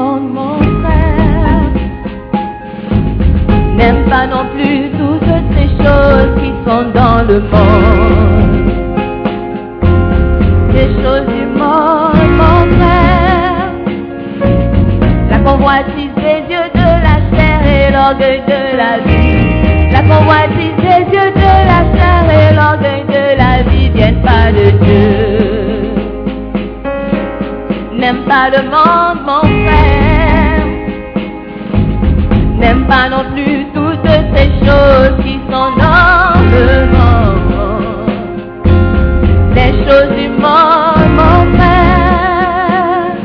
[0.00, 1.70] Mon frère.
[3.76, 8.70] N'aime pas non plus toutes ces choses qui sont dans le monde.
[10.72, 13.72] Ces choses du monde, mon frère.
[15.30, 19.92] La convoitise des yeux de la chair et l'orgueil de la vie.
[19.92, 24.66] La convoitise des yeux de la chair et l'orgueil de la vie viennent pas de
[24.84, 25.09] Dieu.
[28.28, 30.66] Pas le monde, mon frère.
[32.58, 38.10] N'aime pas non plus toutes ces choses qui sont dans le monde.
[39.54, 43.16] Les choses du monde, mon frère.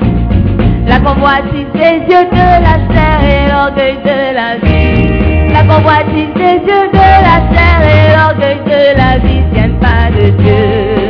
[0.88, 5.54] La convoitise des yeux de la chair et l'orgueil de la vie.
[5.54, 10.30] La convoitise des yeux de la chair et l'orgueil de la vie viennent pas de
[10.42, 11.05] Dieu.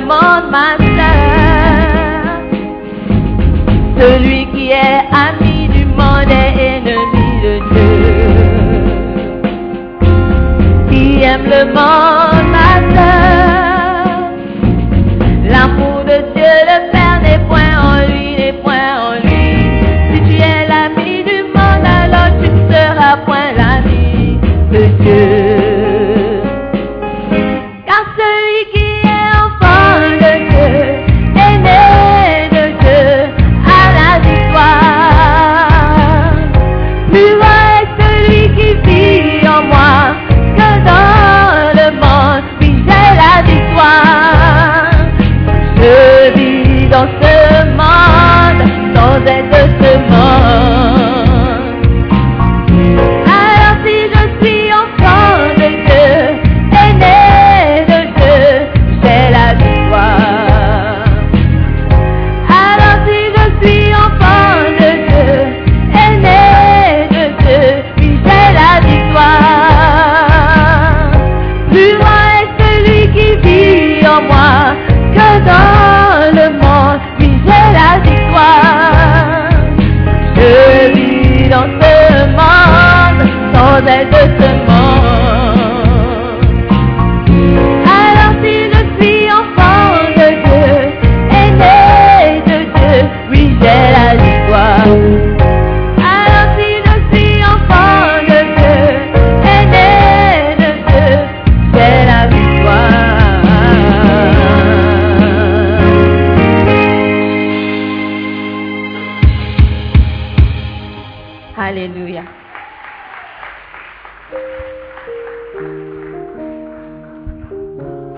[0.00, 2.40] Monde, ma sœur.
[3.98, 7.92] Celui qui est ami du monde est ennemi de Dieu.
[10.90, 14.06] Qui aime le monde, ma sœur.
[15.44, 16.91] L'amour de Dieu, le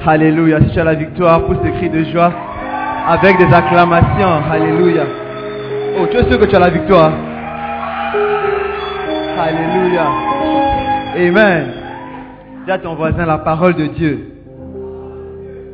[0.07, 0.61] Alléluia.
[0.61, 2.33] Si tu as la victoire, pousse des cris de joie
[3.09, 4.43] avec des acclamations.
[4.51, 5.05] Alléluia.
[5.99, 7.13] Oh, tu es sûr que tu as la victoire?
[9.39, 10.07] Alléluia.
[11.17, 11.73] Amen.
[12.67, 14.31] Dis à ton voisin la parole de Dieu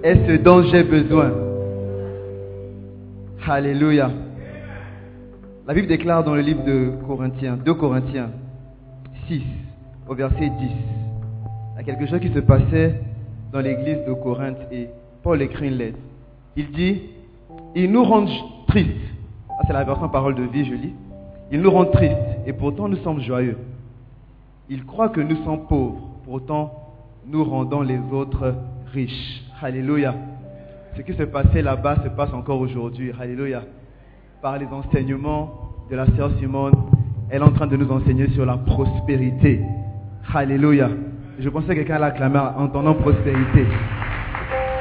[0.03, 1.33] est ce dont j'ai besoin.
[3.49, 4.11] Alléluia.
[5.67, 8.31] La Bible déclare dans le livre de Corinthiens, 2 Corinthiens
[9.27, 9.43] 6,
[10.09, 12.95] au verset 10, il y a quelque chose qui se passait
[13.53, 14.89] dans l'église de Corinthe et
[15.23, 15.99] Paul écrit une lettre.
[16.57, 17.03] Il dit,
[17.75, 18.31] ils nous rendent
[18.69, 18.91] tristes.
[19.49, 20.95] Ça, c'est la version parole de vie, je lis.
[21.53, 22.17] Ils nous rendent tristes
[22.47, 23.59] et pourtant nous sommes joyeux.
[24.69, 26.73] Ils croient que nous sommes pauvres, pourtant
[27.27, 28.55] nous rendons les autres
[28.93, 29.43] riches.
[29.61, 30.15] Alléluia.
[30.97, 33.13] Ce qui se passait là-bas se passe encore aujourd'hui.
[33.21, 33.63] Alléluia.
[34.41, 35.51] Par les enseignements
[35.91, 36.73] de la sœur Simone,
[37.29, 39.61] elle est en train de nous enseigner sur la prospérité.
[40.33, 40.89] Alléluia.
[41.43, 43.67] Je pensais que quelqu'un l'acclamait en entendant prospérité.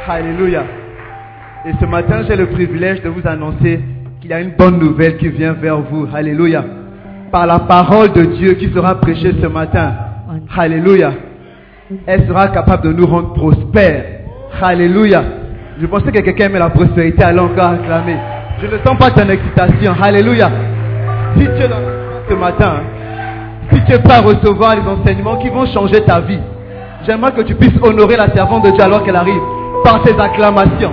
[0.05, 0.63] Alléluia.
[1.65, 3.79] Et ce matin, j'ai le privilège de vous annoncer
[4.19, 6.07] qu'il y a une bonne nouvelle qui vient vers vous.
[6.13, 6.65] Alléluia.
[7.31, 9.93] Par la parole de Dieu qui sera prêchée ce matin.
[10.57, 11.13] Alléluia.
[12.05, 14.03] Elle sera capable de nous rendre prospères.
[14.61, 15.23] Alléluia.
[15.79, 18.17] Je pensais que quelqu'un aimait la prospérité, alors encore acclamer.
[18.61, 19.93] Je ne sens pas ton excitation.
[20.01, 20.51] Alléluia.
[21.37, 21.77] Si tu es dans
[22.27, 22.81] ce matin,
[23.73, 26.39] si tu es pas à recevoir les enseignements qui vont changer ta vie,
[27.05, 29.41] j'aimerais que tu puisses honorer la servante de Dieu alors qu'elle arrive
[29.83, 30.91] par ses acclamations.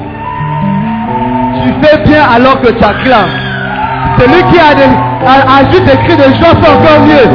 [1.63, 3.31] Tu fais bien alors que tu acclames.
[4.19, 4.85] Celui qui a, des,
[5.27, 7.29] a, a juste des cris de joie fait encore mieux.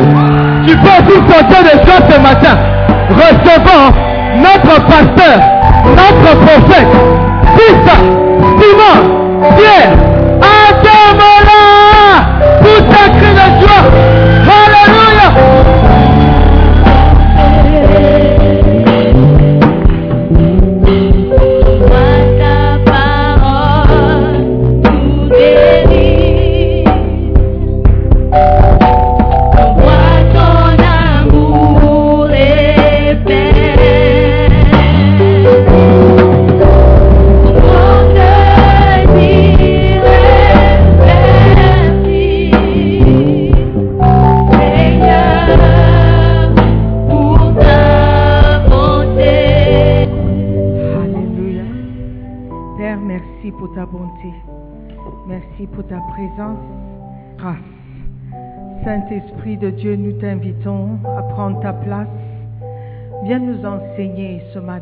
[0.67, 2.57] Tu peux aussi sortir de joie ce matin.
[3.09, 3.91] Recevant
[4.37, 5.39] notre pasteur,
[5.85, 6.87] notre prophète,
[7.57, 7.91] fils,
[8.59, 8.97] Simon,
[9.57, 9.91] Pierre,
[10.41, 11.63] Ademola,
[12.61, 14.30] tous ces cris de joie.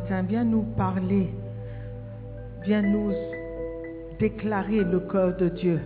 [0.10, 1.30] Viens nous parler.
[2.64, 3.12] Viens nous
[4.20, 5.80] déclarer le cœur de Dieu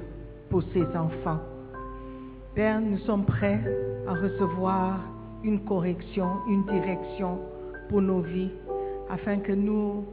[0.50, 1.42] pour ses enfants.
[2.56, 3.60] Père, nous sommes prêts
[4.08, 5.02] à recevoir
[5.44, 7.38] une correction, une direction
[7.90, 8.52] pour nos vies,
[9.10, 10.06] afin que nous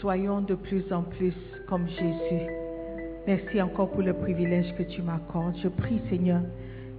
[0.00, 1.34] soyons de plus en plus
[1.68, 2.46] comme Jésus.
[3.26, 5.56] Merci encore pour le privilège que tu m'accordes.
[5.62, 6.40] Je prie, Seigneur,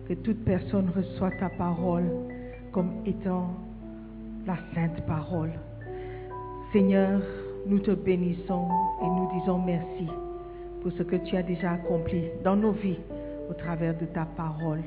[0.08, 2.06] que toute personne reçoit ta parole
[2.72, 3.50] comme étant
[4.46, 5.50] la sainte parole.
[6.72, 7.22] Seigneur,
[7.68, 8.68] nous te bénissons
[9.02, 10.08] et nous disons merci
[10.82, 13.00] pour ce que tu as déjà accompli dans nos vies
[13.50, 14.84] au travers de ta parole.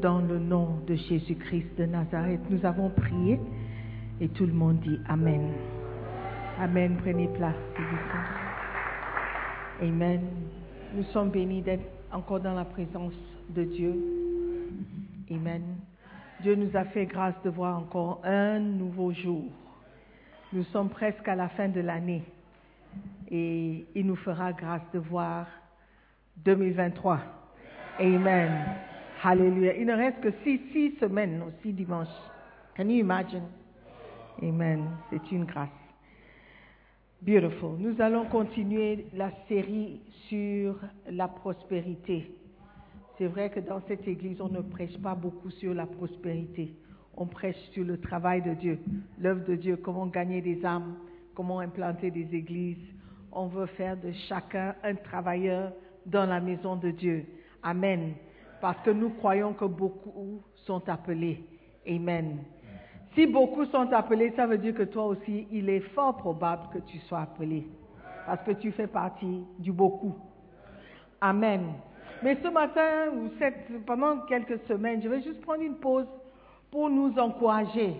[0.00, 3.38] Dans le nom de Jésus-Christ de Nazareth, nous avons prié
[4.20, 5.52] et tout le monde dit Amen.
[6.58, 6.96] Amen.
[7.02, 7.54] Prenez place.
[9.82, 10.20] Amen.
[10.94, 13.14] Nous sommes bénis d'être encore dans la présence
[13.50, 13.94] de Dieu.
[15.30, 15.62] Amen.
[16.42, 19.44] Dieu nous a fait grâce de voir encore un nouveau jour.
[20.52, 22.24] Nous sommes presque à la fin de l'année
[23.30, 25.46] et il nous fera grâce de voir
[26.38, 27.20] 2023.
[28.00, 28.50] Amen.
[29.22, 29.74] Hallelujah.
[29.76, 32.08] Il ne reste que six, semaines, six dimanches.
[32.76, 33.44] Can you imagine?
[34.42, 34.88] Amen.
[35.10, 35.68] C'est une grâce.
[37.22, 37.76] Beautiful.
[37.78, 42.28] Nous allons continuer la série sur la prospérité.
[43.18, 46.74] C'est vrai que dans cette église, on ne prêche pas beaucoup sur la prospérité.
[47.16, 48.78] On prêche sur le travail de Dieu,
[49.18, 50.96] l'œuvre de Dieu, comment gagner des âmes,
[51.34, 52.94] comment implanter des églises.
[53.32, 55.72] On veut faire de chacun un travailleur
[56.06, 57.26] dans la maison de Dieu.
[57.62, 58.14] Amen.
[58.60, 61.44] Parce que nous croyons que beaucoup sont appelés.
[61.86, 62.38] Amen.
[63.14, 66.78] Si beaucoup sont appelés, ça veut dire que toi aussi, il est fort probable que
[66.78, 67.66] tu sois appelé.
[68.26, 70.14] Parce que tu fais partie du beaucoup.
[71.20, 71.72] Amen.
[72.22, 73.30] Mais ce matin, ou
[73.86, 76.06] pendant quelques semaines, je vais juste prendre une pause
[76.70, 77.94] pour nous encourager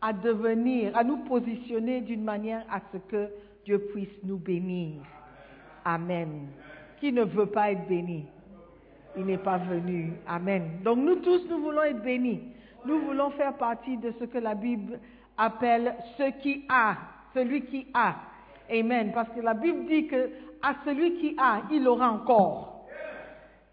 [0.00, 3.28] à devenir, à nous positionner d'une manière à ce que
[3.64, 5.02] Dieu puisse nous bénir.
[5.84, 6.48] Amen.
[7.00, 8.26] Qui ne veut pas être béni?
[9.16, 10.12] il n'est pas venu.
[10.26, 10.80] Amen.
[10.84, 12.40] Donc nous tous, nous voulons être bénis.
[12.84, 15.00] Nous voulons faire partie de ce que la Bible
[15.36, 16.96] appelle ce qui a,
[17.34, 18.16] celui qui a.
[18.70, 19.12] Amen.
[19.14, 20.30] Parce que la Bible dit que
[20.62, 22.75] à celui qui a, il aura encore.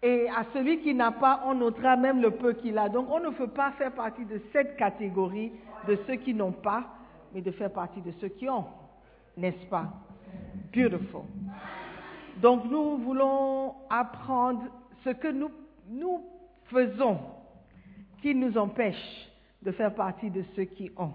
[0.06, 2.90] Et à celui qui n'a pas, on notera même le peu qu'il a.
[2.90, 5.50] Donc on ne peut pas faire partie de cette catégorie
[5.88, 6.84] de ceux qui n'ont pas,
[7.32, 8.66] mais de faire partie de ceux qui ont.
[9.34, 9.86] N'est-ce pas?
[10.74, 11.22] Beautiful.
[12.36, 14.64] Donc nous voulons apprendre
[15.04, 15.50] ce que nous,
[15.88, 16.22] nous
[16.64, 17.18] faisons
[18.20, 19.30] qui nous empêche
[19.62, 21.12] de faire partie de ceux qui ont.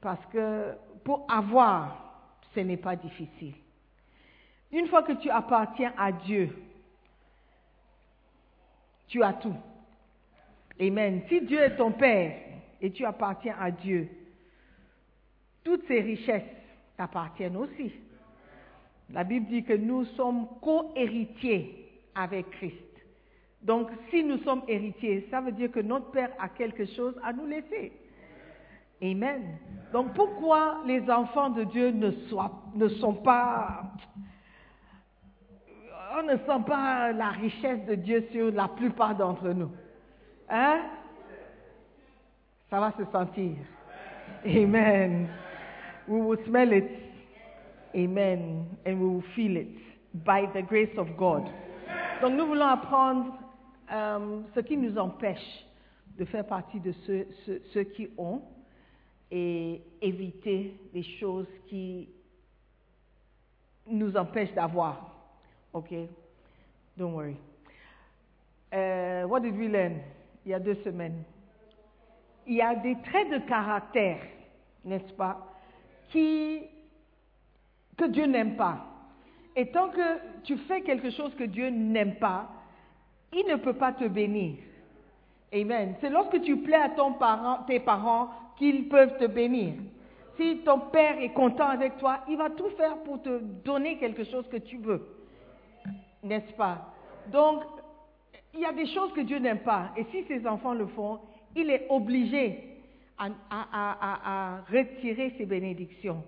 [0.00, 0.72] Parce que
[1.04, 3.54] pour avoir, ce n'est pas difficile.
[4.72, 6.50] Une fois que tu appartiens à Dieu,
[9.12, 9.54] tu as tout.
[10.80, 11.20] Amen.
[11.28, 12.34] Si Dieu est ton Père
[12.80, 14.08] et tu appartiens à Dieu,
[15.62, 16.42] toutes ces richesses
[16.96, 17.92] t'appartiennent aussi.
[19.10, 22.74] La Bible dit que nous sommes co-héritiers avec Christ.
[23.60, 27.34] Donc, si nous sommes héritiers, ça veut dire que notre Père a quelque chose à
[27.34, 27.92] nous laisser.
[29.02, 29.58] Amen.
[29.92, 33.92] Donc, pourquoi les enfants de Dieu ne, sont pas...
[36.14, 39.70] On ne sent pas la richesse de Dieu sur la plupart d'entre nous.
[40.48, 40.82] Hein?
[42.68, 43.56] Ça va se sentir.
[44.44, 45.28] Amen.
[46.06, 46.90] We will smell it.
[47.94, 48.66] Amen.
[48.86, 49.78] And we will feel it
[50.24, 51.44] by the grace of God.
[52.20, 53.38] Donc nous voulons apprendre
[53.90, 55.66] euh, ce qui nous empêche
[56.18, 56.92] de faire partie de
[57.72, 58.42] ceux, qui ont
[59.30, 62.08] et éviter les choses qui
[63.86, 65.11] nous empêchent d'avoir.
[65.72, 66.08] OK?
[66.96, 67.36] Don't worry.
[68.72, 70.00] Uh, what did we learn?
[70.44, 71.24] Il y a deux semaines?
[72.46, 74.18] Il y a des traits de caractère,
[74.84, 75.46] n'est-ce pas,
[76.12, 78.84] que Dieu n'aime pas.
[79.54, 82.48] Et tant que tu fais quelque chose que Dieu n'aime pas,
[83.32, 84.56] il ne peut pas te bénir.
[85.52, 85.94] Amen.
[86.00, 89.74] C'est lorsque tu plais à ton parent, tes parents qu'ils peuvent te bénir.
[90.36, 94.24] Si ton père est content avec toi, il va tout faire pour te donner quelque
[94.24, 95.06] chose que tu veux.
[96.22, 96.92] N'est-ce pas?
[97.28, 97.62] Donc,
[98.54, 99.90] il y a des choses que Dieu n'aime pas.
[99.96, 101.20] Et si ses enfants le font,
[101.56, 102.68] il est obligé
[103.18, 106.22] à, retirer ses bénédictions.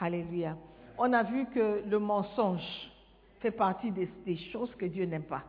[0.00, 0.56] Alléluia
[0.98, 2.90] on a vu que le mensonge
[3.40, 5.42] fait partie des, des choses que Dieu n'aime pas.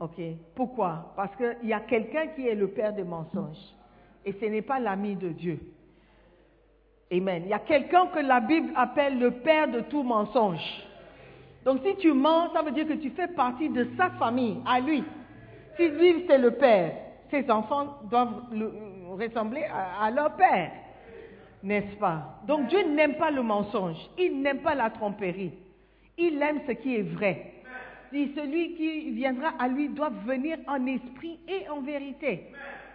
[0.00, 0.20] Ok?
[0.54, 1.12] Pourquoi?
[1.16, 3.62] Parce qu'il y a quelqu'un qui est le père des mensonges.
[4.24, 5.60] Et ce n'est pas l'ami de Dieu.
[7.12, 7.42] Amen.
[7.44, 10.62] Il y a quelqu'un que la Bible appelle le père de tout mensonge.
[11.64, 14.80] Donc si tu mens, ça veut dire que tu fais partie de sa famille, à
[14.80, 15.04] lui.
[15.76, 16.92] Si lui c'est le père,
[17.30, 18.72] ses enfants doivent le,
[19.10, 19.64] ressembler
[20.00, 20.70] à, leur père
[21.62, 22.40] n'est-ce pas?
[22.46, 25.52] Donc Dieu n'aime pas le mensonge, il n'aime pas la tromperie,
[26.18, 27.52] il aime ce qui est vrai.
[28.12, 32.48] Celui qui viendra à lui doit venir en esprit et en vérité.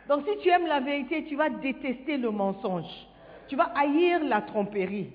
[0.08, 3.08] Donc si tu aimes la vérité, tu vas détester le mensonge,
[3.48, 5.10] tu vas haïr la tromperie.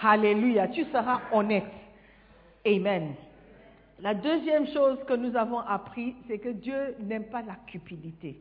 [0.00, 1.81] Alléluia, tu seras honnête.
[2.66, 3.14] Amen.
[4.00, 8.40] La deuxième chose que nous avons appris, c'est que Dieu n'aime pas la cupidité.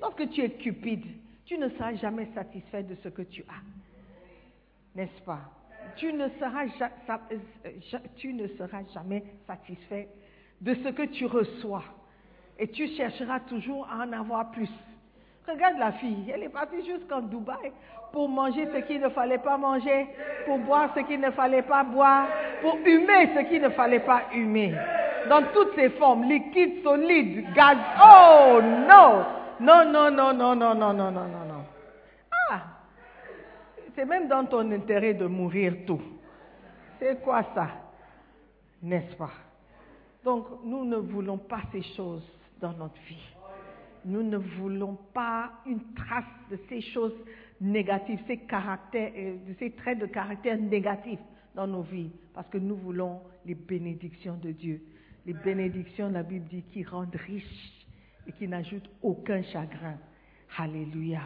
[0.00, 1.04] Lorsque tu es cupide,
[1.44, 3.80] tu ne seras jamais satisfait de ce que tu as
[4.94, 5.40] n'est-ce pas?
[5.96, 6.66] Tu ne, seras,
[8.16, 10.08] tu ne seras jamais satisfait
[10.60, 11.84] de ce que tu reçois.
[12.58, 14.68] Et tu chercheras toujours à en avoir plus.
[15.48, 17.72] Regarde la fille, elle est partie jusqu'en Dubaï
[18.12, 20.06] pour manger ce qu'il ne fallait pas manger,
[20.46, 22.26] pour boire ce qu'il ne fallait pas boire,
[22.60, 24.74] pour humer ce qu'il ne fallait pas humer.
[25.28, 27.76] Dans toutes ses formes, liquide, solide, gaz.
[28.02, 29.24] Oh non!
[29.60, 31.64] Non, non, non, non, non, non, non, non, non, non
[34.00, 36.00] c'est même dans ton intérêt de mourir tout.
[36.98, 37.68] C'est quoi ça?
[38.82, 39.32] N'est-ce pas?
[40.24, 42.26] Donc, nous ne voulons pas ces choses
[42.60, 43.34] dans notre vie.
[44.04, 47.14] Nous ne voulons pas une trace de ces choses
[47.60, 51.20] négatives, ces, caractères, euh, ces traits de caractère négatifs
[51.54, 54.80] dans nos vies, parce que nous voulons les bénédictions de Dieu.
[55.26, 57.86] Les bénédictions, la Bible dit, qui rendent riches
[58.26, 59.98] et qui n'ajoutent aucun chagrin.
[60.56, 61.22] Alléluia.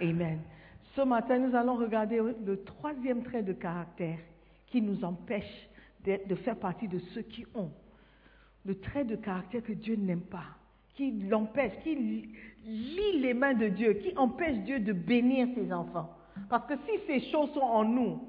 [0.00, 0.40] Amen.
[0.94, 4.18] Ce matin, nous allons regarder le troisième trait de caractère
[4.66, 5.68] qui nous empêche
[6.04, 7.70] de, faire partie de ceux qui ont.
[8.64, 10.56] Le trait de caractère que Dieu n'aime pas,
[10.98, 16.10] qui l'empêche, qui lie les mains de Dieu, qui empêche Dieu de bénir ses enfants.
[16.50, 18.20] Parce que si ces choses sont en nous,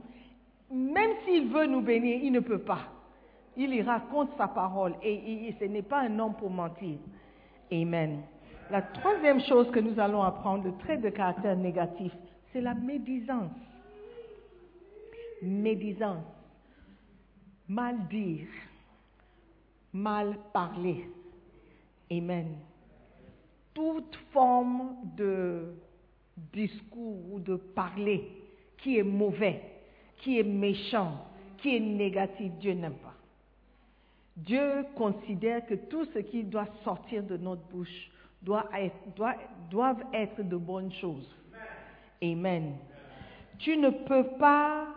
[0.71, 2.93] même s'il veut nous bénir, il ne peut pas.
[3.57, 6.99] Il ira contre sa parole et, et ce n'est pas un homme pour mentir.
[7.71, 8.21] Amen.
[8.69, 12.13] La troisième chose que nous allons apprendre, le trait de caractère négatif,
[12.53, 13.51] c'est la médisance.
[15.41, 16.23] Médisance.
[17.67, 18.47] Mal dire.
[19.91, 21.07] Mal parler.
[22.11, 22.57] Amen.
[23.73, 25.73] toute forme de
[26.53, 28.29] discours ou de parler
[28.77, 29.61] qui est mauvais,
[30.17, 31.25] qui est méchant,
[31.57, 33.15] qui est négatif, Dieu n'aime pas.
[34.35, 38.09] Dieu considère que tout ce qui doit sortir de notre bouche
[38.41, 38.95] doit être,
[39.69, 40.03] doivent
[40.39, 41.29] de bonnes choses.
[42.21, 42.75] Amen.
[43.59, 44.87] Tu ne peux pas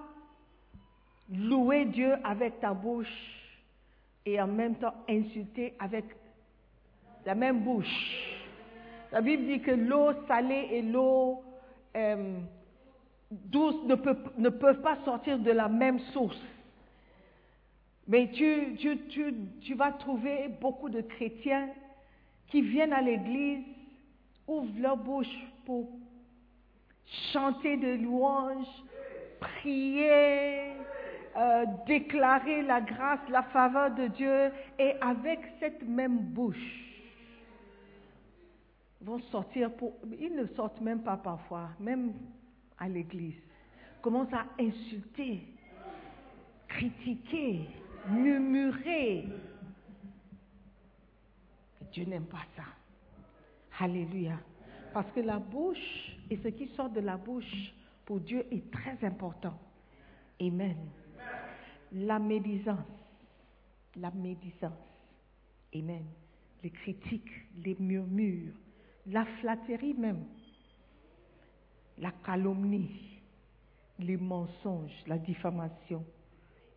[1.33, 3.09] louer Dieu avec ta bouche
[4.25, 6.05] et en même temps insulter avec
[7.25, 8.33] la même bouche.
[9.11, 11.43] La Bible dit que l'eau salée et l'eau
[11.97, 12.39] euh,
[13.31, 16.41] douce ne, peuvent pas sortir de la même source.
[18.09, 21.69] Mais tu vas trouver beaucoup de chrétiens
[22.49, 23.65] qui viennent à l'église,
[24.47, 25.89] ouvrent leur bouche pour
[27.33, 28.67] chanter des louanges,
[29.41, 30.73] prier,
[31.37, 36.92] euh, déclarer la grâce, la faveur de Dieu, et avec cette même bouche,
[39.03, 39.71] vont sortir.
[40.19, 42.15] Ils ne sortent même pas parfois, même
[42.79, 43.41] à l'église.
[44.01, 45.47] Commencent à insulter,
[46.69, 47.69] critiquer,
[48.09, 49.29] murmurer.
[51.93, 52.65] Dieu n'aime pas ça.
[53.79, 54.39] Alléluia.
[54.93, 57.73] Parce que la bouche et ce qui sort de la bouche
[58.05, 59.59] pour Dieu est très important.
[60.41, 60.77] Amen.
[61.93, 62.79] La médisance.
[63.97, 64.73] La médisance.
[65.75, 66.05] Amen.
[66.63, 68.55] Les critiques, les murmures,
[69.07, 70.25] la flatterie même,
[71.99, 73.21] la calomnie,
[73.99, 76.05] les mensonges, la diffamation.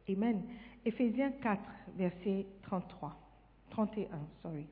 [0.10, 0.44] Amen.
[0.86, 1.62] Éphésiens 4,
[1.96, 3.16] verset 33.
[3.72, 4.08] 31,
[4.42, 4.68] sorry.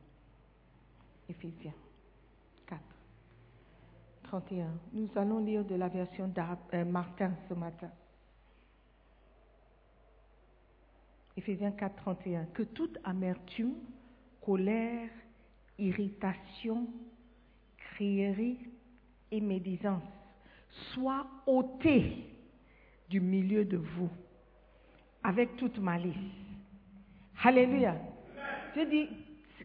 [1.29, 1.73] Éphésiens
[2.67, 2.79] 4.
[4.23, 4.67] 31.
[4.93, 7.89] Nous allons lire de la version d'Ar- euh, Martin ce matin.
[11.35, 12.45] Éphésiens 4, 31.
[12.53, 13.75] Que toute amertume,
[14.41, 15.09] colère,
[15.79, 16.87] irritation,
[17.93, 18.57] crierie
[19.31, 20.03] et médisance
[20.93, 22.25] soit ôtée
[23.09, 24.09] du milieu de vous
[25.23, 26.15] avec toute malice.
[27.43, 27.95] Alléluia.
[28.75, 29.09] Je dis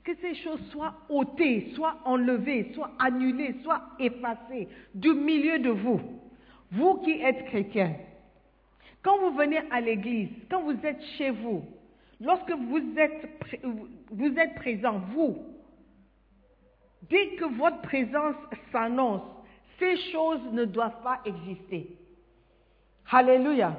[0.05, 6.01] que ces choses soient ôtées, soient enlevées, soient annulées, soient effacées du milieu de vous.
[6.71, 7.95] Vous qui êtes chrétiens.
[9.03, 11.65] Quand vous venez à l'église, quand vous êtes chez vous,
[12.21, 13.29] lorsque vous êtes,
[14.11, 15.39] vous êtes présent, vous,
[17.03, 18.37] dès que votre présence
[18.73, 19.23] s'annonce,
[19.79, 21.97] ces choses ne doivent pas exister.
[23.11, 23.77] Alléluia.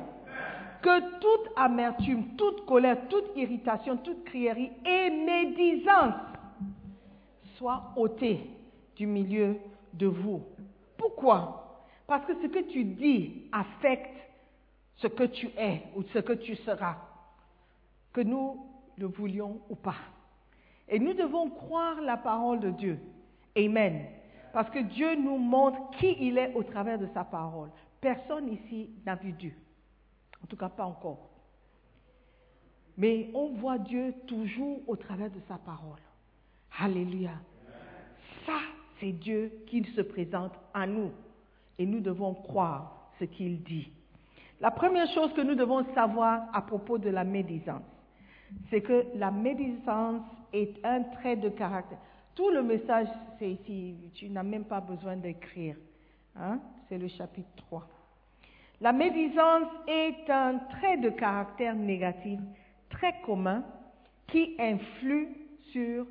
[0.82, 6.15] Que toute amertume, toute colère, toute irritation, toute crierie et médisance
[7.58, 8.49] soit ôtée
[8.95, 9.58] du milieu
[9.93, 10.41] de vous.
[10.97, 11.84] Pourquoi?
[12.08, 14.15] Parce que ce que tu dis affecte
[14.95, 16.95] ce que tu es ou ce que tu seras,
[18.13, 18.65] que nous
[18.97, 19.95] le voulions ou pas.
[20.89, 22.99] Et nous devons croire la parole de Dieu.
[23.56, 24.06] Amen.
[24.52, 27.69] Parce que Dieu nous montre qui il est au travers de sa parole.
[28.02, 29.54] Personne ici n'a vu Dieu.
[30.43, 31.30] En tout cas, pas encore.
[32.97, 35.99] Mais on voit Dieu toujours au travers de sa parole.
[36.80, 37.32] Alléluia.
[38.45, 38.60] Ça,
[38.99, 41.12] c'est Dieu qui se présente à nous.
[41.78, 43.91] Et nous devons croire ce qu'il dit.
[44.60, 47.84] La première chose que nous devons savoir à propos de la médisance,
[48.69, 51.97] c'est que la médisance est un trait de caractère.
[52.35, 53.07] Tout le message,
[53.38, 53.95] c'est ici.
[54.13, 55.75] Tu n'as même pas besoin d'écrire.
[56.35, 56.59] Hein?
[56.88, 57.88] C'est le chapitre 3.
[58.81, 62.39] La médisance est un trait de caractère négatif
[62.89, 63.63] très commun
[64.27, 65.27] qui influe
[65.71, 66.05] sur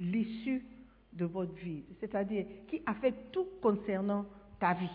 [0.00, 0.64] l'issue
[1.12, 4.24] de votre vie, c'est-à-dire qui affecte tout concernant
[4.58, 4.88] ta vie.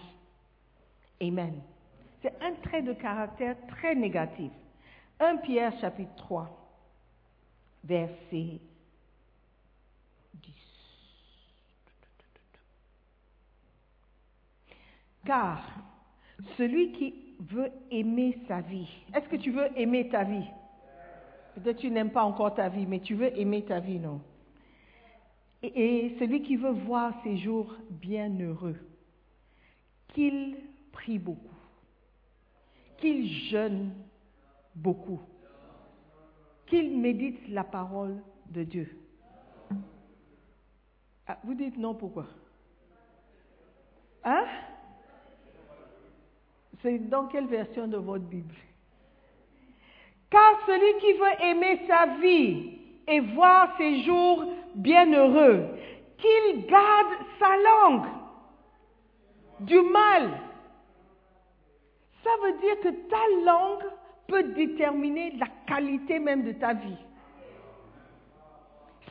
[1.21, 1.61] Amen.
[2.21, 4.51] C'est un trait de caractère très négatif.
[5.19, 6.49] 1 Pierre chapitre 3,
[7.83, 8.59] verset
[10.33, 10.53] 10.
[15.25, 15.61] Car
[16.57, 20.47] celui qui veut aimer sa vie, est-ce que tu veux aimer ta vie?
[21.55, 24.21] Peut-être tu n'aimes pas encore ta vie, mais tu veux aimer ta vie, non?
[25.61, 28.77] Et, celui qui veut voir ses jours bienheureux,
[30.09, 30.55] qu'il
[30.93, 31.55] prie beaucoup,
[32.97, 33.91] qu'il jeûne
[34.73, 35.19] beaucoup,
[36.67, 38.97] qu'il médite la parole de Dieu.
[41.27, 42.25] Ah, vous dites non, pourquoi?
[44.23, 44.45] Hein?
[46.83, 48.53] Dans quelle version de votre Bible?
[50.29, 55.65] Car celui qui veut aimer sa vie et voir ses jours bienheureux,
[56.17, 58.07] qu'il garde sa langue
[59.61, 60.29] du mal.
[62.23, 63.91] Ça veut dire que ta langue
[64.27, 66.97] peut déterminer la qualité même de ta vie.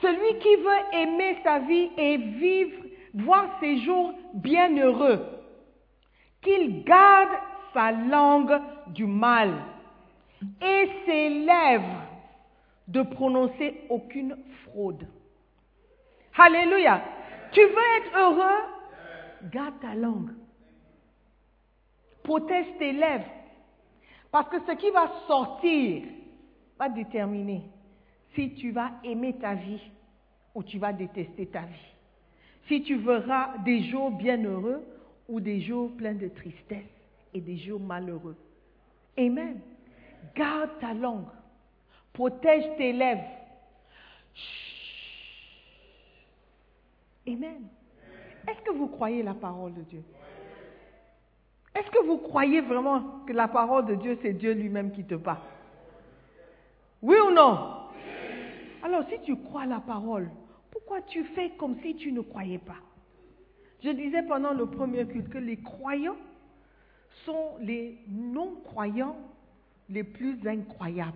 [0.00, 5.20] Celui qui veut aimer sa vie et vivre voir ses jours bienheureux,
[6.40, 7.36] qu'il garde
[7.72, 9.54] sa langue du mal
[10.62, 12.02] et ses lèvres
[12.86, 15.06] de prononcer aucune fraude.
[16.36, 17.02] Alléluia.
[17.52, 19.50] Tu veux être heureux?
[19.50, 20.30] Garde ta langue.
[22.22, 23.30] Protège tes lèvres.
[24.30, 26.02] Parce que ce qui va sortir
[26.78, 27.62] va déterminer
[28.34, 29.82] si tu vas aimer ta vie
[30.54, 31.94] ou tu vas détester ta vie.
[32.68, 34.84] Si tu verras des jours bienheureux
[35.28, 36.97] ou des jours pleins de tristesse
[37.34, 38.36] et des jours malheureux.
[39.16, 39.60] Amen.
[40.34, 41.26] Garde ta langue.
[42.12, 43.22] Protège tes lèvres.
[47.26, 47.68] Amen.
[48.48, 50.02] Est-ce que vous croyez la parole de Dieu?
[51.74, 55.14] Est-ce que vous croyez vraiment que la parole de Dieu, c'est Dieu lui-même qui te
[55.14, 55.42] parle
[57.02, 57.74] Oui ou non?
[58.82, 60.30] Alors si tu crois la parole,
[60.70, 62.78] pourquoi tu fais comme si tu ne croyais pas?
[63.84, 66.16] Je disais pendant le premier culte que les croyants
[67.24, 69.16] sont les non-croyants
[69.88, 71.12] les plus incroyables.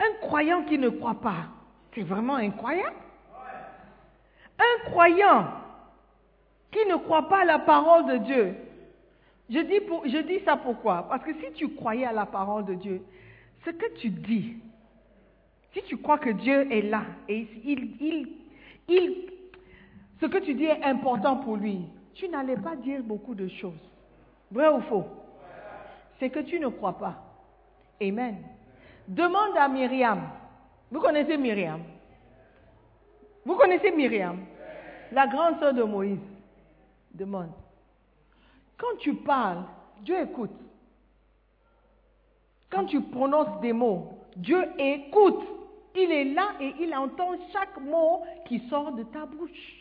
[0.00, 1.46] Un croyant qui ne croit pas,
[1.94, 2.96] c'est vraiment incroyable.
[4.58, 5.46] Un croyant
[6.70, 8.54] qui ne croit pas à la parole de Dieu,
[9.48, 11.08] je dis, ça pourquoi?
[11.08, 13.02] Parce que si tu croyais à la parole de Dieu,
[13.64, 14.56] ce que tu dis,
[15.72, 18.28] si tu crois que Dieu est là et il,
[20.20, 21.80] ce que tu dis est important pour lui,
[22.18, 23.78] tu n'allais pas dire beaucoup de choses.
[24.50, 25.04] Vrai ou faux?
[26.18, 27.14] C'est que tu ne crois pas.
[28.02, 28.42] Amen.
[29.06, 30.28] Demande à Myriam.
[30.90, 31.80] Vous connaissez Myriam?
[33.44, 34.40] Vous connaissez Myriam?
[35.12, 36.18] La grande sœur de Moïse.
[37.14, 37.52] Demande.
[38.76, 39.62] Quand tu parles,
[40.02, 40.50] Dieu écoute.
[42.68, 45.42] Quand tu prononces des mots, Dieu écoute.
[45.94, 49.77] Il est là et il entend chaque mot qui sort de ta bouche.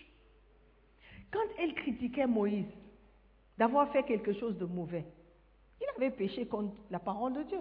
[1.32, 2.66] Quand elle critiquait Moïse
[3.58, 5.06] d'avoir fait quelque chose de mauvais,
[5.82, 7.60] il avait péché contre la parole de Dieu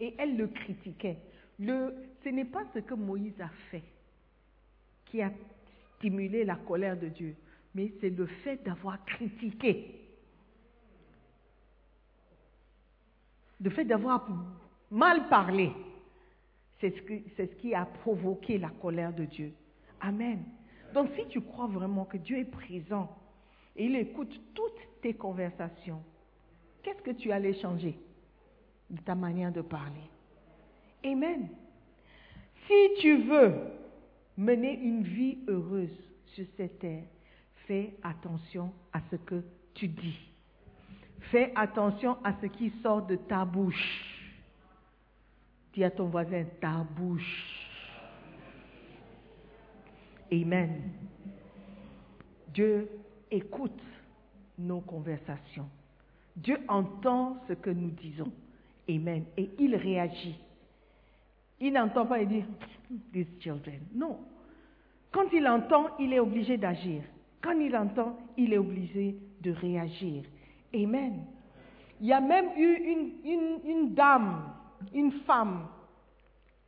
[0.00, 1.18] et elle le critiquait.
[1.60, 3.82] Ce n'est pas ce que Moïse a fait
[5.06, 5.32] qui a
[5.96, 7.34] stimulé la colère de Dieu,
[7.74, 9.94] mais c'est le fait d'avoir critiqué.
[13.60, 14.28] Le fait d'avoir
[14.90, 15.72] mal parlé,
[16.80, 17.02] c'est ce,
[17.36, 19.52] ce, qui a provoqué la colère de Dieu.
[20.00, 20.44] Amen.
[20.94, 23.14] Donc si tu crois vraiment que Dieu est présent
[23.76, 26.02] et il écoute toutes tes conversations,
[26.82, 27.98] qu'est-ce que tu allais changer
[28.90, 30.10] de ta manière de parler?
[31.04, 31.48] Amen.
[32.66, 33.54] Si tu veux
[34.36, 35.96] mener une vie heureuse
[36.26, 37.04] sur cette terre,
[37.66, 39.42] fais attention à ce que
[39.74, 40.18] tu dis.
[41.30, 44.04] Fais attention à ce qui sort de ta bouche.
[45.74, 47.57] Dis à ton voisin, ta bouche.
[50.32, 50.82] Amen.
[52.52, 52.88] Dieu
[53.30, 53.80] écoute
[54.58, 55.68] nos conversations.
[56.36, 58.32] Dieu entend ce que nous disons.
[58.88, 59.24] Amen.
[59.36, 60.38] Et il réagit.
[61.60, 62.44] Il n'entend pas et dit,
[63.12, 63.80] these children.
[63.94, 64.18] Non.
[65.10, 67.02] Quand il entend, il est obligé d'agir.
[67.42, 70.24] Quand il entend, il est obligé de réagir.
[70.74, 71.24] Amen.
[72.00, 73.12] Il y a même eu
[73.64, 74.42] une, dame,
[74.94, 75.66] une femme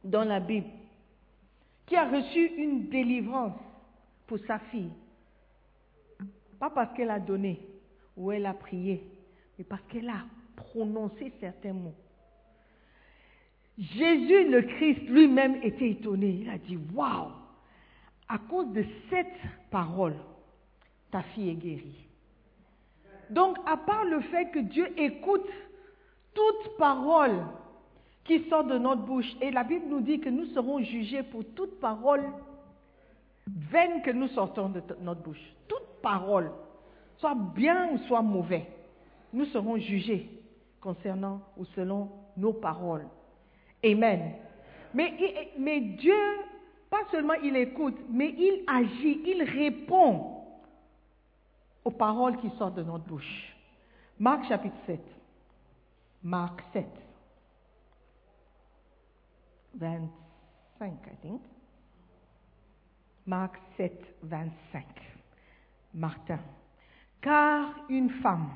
[0.02, 0.66] dans la Bible
[1.90, 3.58] qui a reçu une délivrance
[4.28, 4.92] pour sa fille.
[6.60, 7.66] Pas parce qu'elle a donné
[8.16, 9.04] ou elle a prié,
[9.58, 10.24] mais parce qu'elle a
[10.54, 11.96] prononcé certains mots.
[13.76, 16.42] Jésus le Christ lui-même était étonné.
[16.42, 17.32] Il a dit, waouh,
[18.28, 19.26] à cause de cette
[19.72, 20.14] parole,
[21.10, 22.06] ta fille est guérie.
[23.30, 25.48] Donc, à part le fait que Dieu écoute
[26.34, 27.42] toute parole
[28.24, 31.44] qui sort de notre bouche, et la Bible nous dit que nous serons jugés pour
[31.54, 32.24] toute parole
[33.46, 35.54] vaine que nous sortons de notre bouche.
[35.68, 36.50] Toute parole,
[37.18, 38.66] soit bien ou soit mauvais,
[39.32, 40.28] nous serons jugés
[40.80, 43.06] concernant ou selon nos paroles.
[43.84, 44.32] Amen.
[44.94, 46.14] Mais, mais Dieu,
[46.88, 50.36] pas seulement il écoute, mais il agit, il répond
[51.84, 53.56] aux paroles qui sortent de notre bouche.
[54.18, 55.00] Marc chapitre 7.
[56.22, 56.86] Marc 7.
[59.80, 61.40] 25, I think.
[63.26, 64.84] Marc 7, 25.
[65.94, 66.38] Martin.
[67.22, 68.50] Car une femme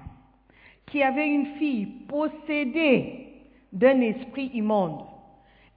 [0.86, 5.04] qui avait une fille possédée d'un esprit immonde,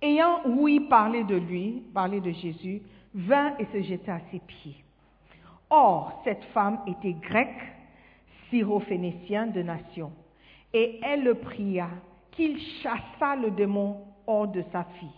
[0.01, 2.81] ayant ouï parler de lui, parler de Jésus,
[3.13, 4.83] vint et se jeta à ses pieds.
[5.69, 7.73] Or, cette femme était grecque,
[8.49, 10.11] syrophénicienne de nation,
[10.73, 11.89] et elle le pria
[12.31, 15.09] qu'il chassât le démon hors de sa fille.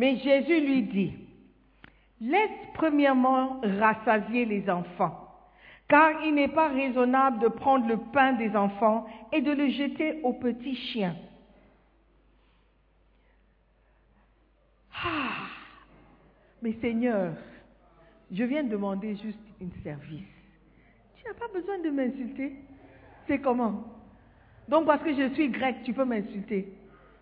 [0.00, 1.12] Mais Jésus lui dit,
[2.22, 5.28] Laisse premièrement rassasier les enfants,
[5.88, 10.22] car il n'est pas raisonnable de prendre le pain des enfants et de le jeter
[10.22, 11.16] aux petits chiens.
[15.04, 15.48] Ah,
[16.62, 17.34] mais Seigneur,
[18.32, 20.24] je viens demander juste une service.
[21.16, 22.54] Tu n'as pas besoin de m'insulter.
[23.26, 23.84] C'est comment?
[24.66, 26.72] Donc parce que je suis grec, tu peux m'insulter.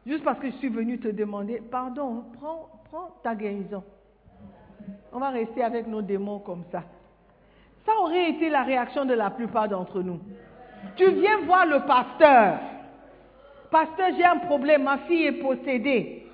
[0.06, 2.68] Juste parce que je suis venu te demander, pardon, prends,
[3.22, 3.84] ta guérison.
[5.12, 6.82] On va rester avec nos démons comme ça.
[7.84, 10.20] Ça aurait été la réaction de la plupart d'entre nous.
[10.96, 12.58] Tu viens voir le pasteur.
[13.70, 16.26] Pasteur, j'ai un problème, ma fille est possédée.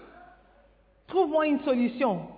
[1.09, 2.29] Trouve-moi une solution.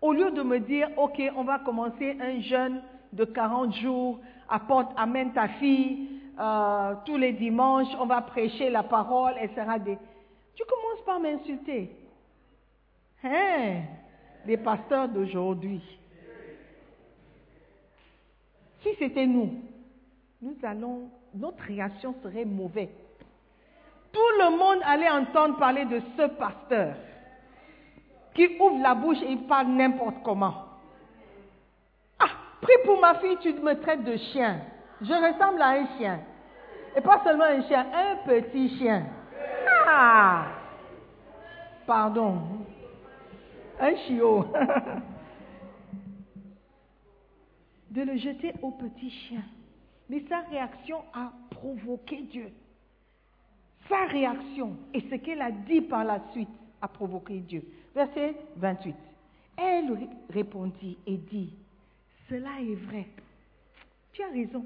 [0.00, 2.82] Au lieu de me dire, OK, on va commencer un jeûne
[3.12, 6.08] de 40 jours, apporte, amène ta fille,
[6.38, 9.62] euh, tous les dimanches, on va prêcher la parole, etc.
[10.54, 11.90] Tu commences par m'insulter.
[13.22, 13.82] Hein?
[14.46, 15.80] Les pasteurs d'aujourd'hui.
[18.82, 19.62] Si c'était nous,
[20.42, 22.90] nous allons, notre réaction serait mauvaise.
[24.12, 26.94] Tout le monde allait entendre parler de ce pasteur
[28.34, 30.54] qui ouvre la bouche et il parle n'importe comment.
[32.18, 32.28] Ah,
[32.60, 34.60] prie pour ma fille, tu me traites de chien.
[35.00, 36.20] Je ressemble à un chien.
[36.96, 39.04] Et pas seulement un chien, un petit chien.
[39.86, 40.46] Ah,
[41.86, 42.40] pardon.
[43.80, 44.46] Un chiot.
[47.94, 49.42] de le jeter au petit chien.
[50.08, 52.50] Mais sa réaction a provoqué Dieu.
[53.88, 56.48] Sa réaction et ce qu'elle a dit par la suite
[56.82, 57.62] a provoqué Dieu.
[57.94, 58.94] Verset 28.
[59.56, 61.54] Elle répondit et dit,
[62.28, 63.06] cela est vrai.
[64.12, 64.64] Tu as raison.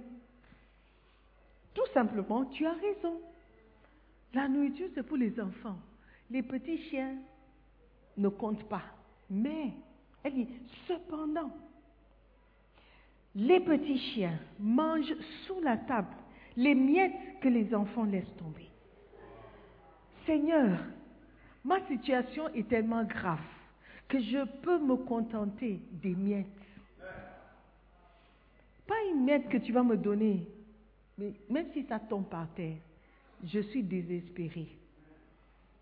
[1.74, 3.20] Tout simplement, tu as raison.
[4.34, 5.78] La nourriture, c'est pour les enfants.
[6.30, 7.16] Les petits chiens
[8.16, 8.82] ne comptent pas.
[9.30, 9.72] Mais,
[10.22, 10.48] elle dit,
[10.86, 11.50] cependant,
[13.34, 15.14] les petits chiens mangent
[15.46, 16.14] sous la table
[16.56, 18.68] les miettes que les enfants laissent tomber.
[20.26, 20.78] Seigneur,
[21.64, 23.38] ma situation est tellement grave
[24.08, 26.46] que je peux me contenter des miettes.
[28.86, 30.48] Pas une miette que tu vas me donner,
[31.18, 32.78] même si ça tombe par terre,
[33.44, 34.68] je suis désespérée.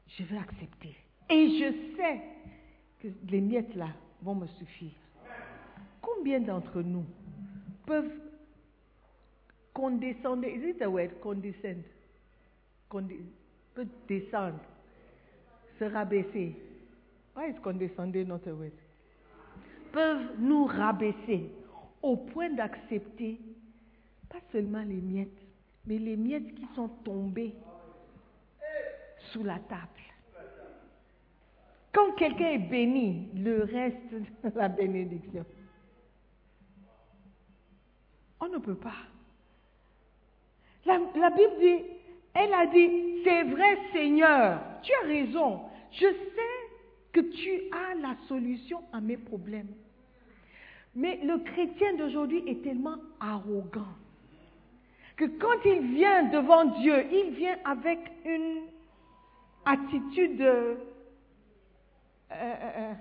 [0.09, 0.95] Je vais accepter.
[1.29, 2.21] Et je sais
[3.01, 3.89] que les miettes là
[4.23, 4.93] vont me suffire.
[6.01, 7.05] Combien d'entre nous
[7.85, 8.13] peuvent
[9.75, 11.83] condescendre, is it a word, condescend,
[12.89, 13.13] Conde,
[13.75, 14.61] peut descendre,
[15.79, 16.55] se rabaisser.
[17.35, 18.73] Why is condescender not a word?
[19.93, 21.51] Peuvent nous rabaisser
[22.03, 23.41] au point d'accepter
[24.29, 25.46] pas seulement les miettes,
[25.87, 27.55] mais les miettes qui sont tombées
[29.33, 29.83] sous la table.
[31.93, 35.45] Quand quelqu'un est béni, le reste de la bénédiction.
[38.41, 38.97] On ne peut pas.
[40.85, 41.85] La, la, Bible dit,
[42.35, 46.67] elle a dit, c'est vrai Seigneur, tu as raison, je sais
[47.13, 49.75] que tu as la solution à mes problèmes.
[50.95, 53.95] Mais le chrétien d'aujourd'hui est tellement arrogant
[55.17, 58.67] que quand il vient devant Dieu, il vient avec une
[59.65, 60.77] attitude de...
[62.31, 62.95] Uh, uh,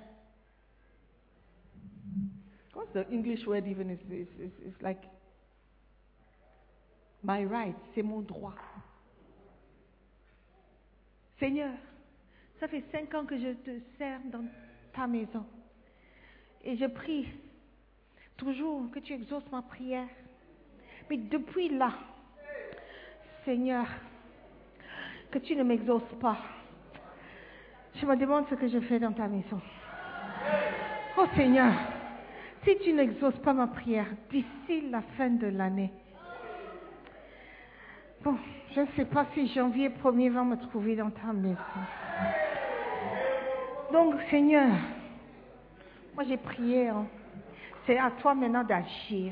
[2.73, 3.89] what's the English word even?
[3.89, 5.01] It's like
[7.23, 8.55] my right, c'est mon droit.
[11.39, 11.73] Seigneur,
[12.59, 14.45] ça fait cinq ans que je te sers dans
[14.93, 15.45] ta maison.
[16.63, 17.27] Et je prie
[18.37, 20.07] toujours que tu exauces ma prière.
[21.09, 21.91] Mais depuis là,
[23.43, 23.85] Seigneur,
[25.31, 26.37] que tu ne m'exauces pas.
[27.95, 29.61] Je me demande ce que je fais dans ta maison.
[31.17, 31.73] Oh Seigneur,
[32.63, 35.91] si tu n'exauces pas ma prière d'ici la fin de l'année,
[38.23, 38.37] bon,
[38.73, 41.55] je ne sais pas si janvier 1er va me trouver dans ta maison.
[43.93, 44.75] Donc Seigneur,
[46.15, 47.05] moi j'ai prié, hein.
[47.85, 49.31] c'est à toi maintenant d'agir.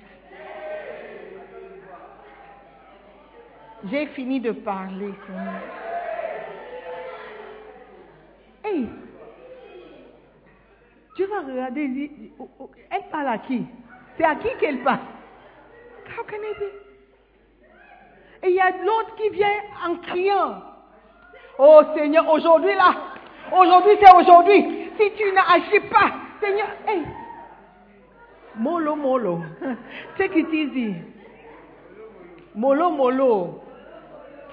[3.89, 5.62] J'ai fini de parler, Seigneur.
[8.63, 8.88] Hey,
[11.17, 13.65] tu vas regarder, oh, oh, elle parle à qui?
[14.17, 15.00] C'est à qui qu'elle parle?
[16.17, 16.84] How can it be?
[18.46, 19.48] Et il y a l'autre qui vient
[19.86, 20.62] en criant.
[21.60, 22.96] Oh Seigneur, aujourd'hui là,
[23.52, 24.91] aujourd'hui c'est aujourd'hui.
[24.98, 27.04] Si tu n'agis pas, Seigneur, hey,
[28.56, 29.41] molo molo,
[30.17, 30.96] take it easy.
[32.56, 33.62] Molo molo.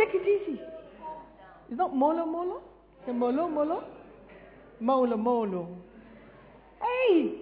[0.00, 0.58] Take it easy.
[1.68, 2.62] It's not molo molo?
[3.04, 3.82] C'est molo molo?
[4.80, 5.68] Molo molo.
[6.80, 7.36] Hey!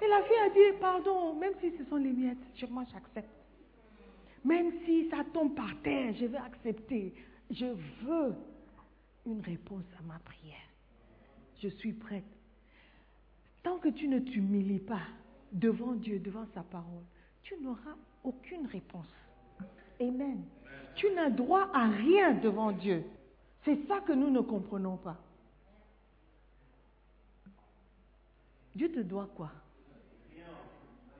[0.00, 2.38] Et la fille a dit, pardon, même si ce sont les miettes,
[2.70, 3.28] moi j'accepte.
[4.42, 7.12] Même si ça tombe par terre, je vais accepter.
[7.50, 8.34] Je veux
[9.26, 10.56] une réponse à ma prière.
[11.62, 12.24] Je suis prête.
[13.62, 15.08] Tant que tu ne t'humilies pas
[15.52, 17.04] devant Dieu, devant sa parole,
[17.42, 19.12] tu n'auras aucune réponse.
[20.00, 20.42] Amen.
[20.94, 23.04] Tu n'as droit à rien devant Dieu.
[23.64, 25.16] C'est ça que nous ne comprenons pas.
[28.74, 29.50] Dieu te doit quoi?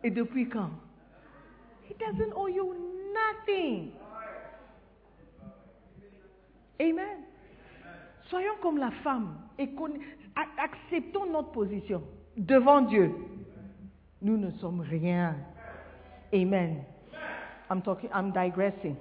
[0.02, 0.70] Et depuis quand?
[1.88, 2.74] He doesn't owe you
[3.12, 3.92] nothing.
[6.80, 7.18] Amen.
[8.28, 9.68] Soyons comme la femme et
[10.56, 12.02] acceptons notre position
[12.36, 13.12] devant Dieu.
[14.22, 15.36] Nous ne sommes rien.
[16.32, 16.84] Amen.
[17.68, 18.96] I'm talking, I'm digressing.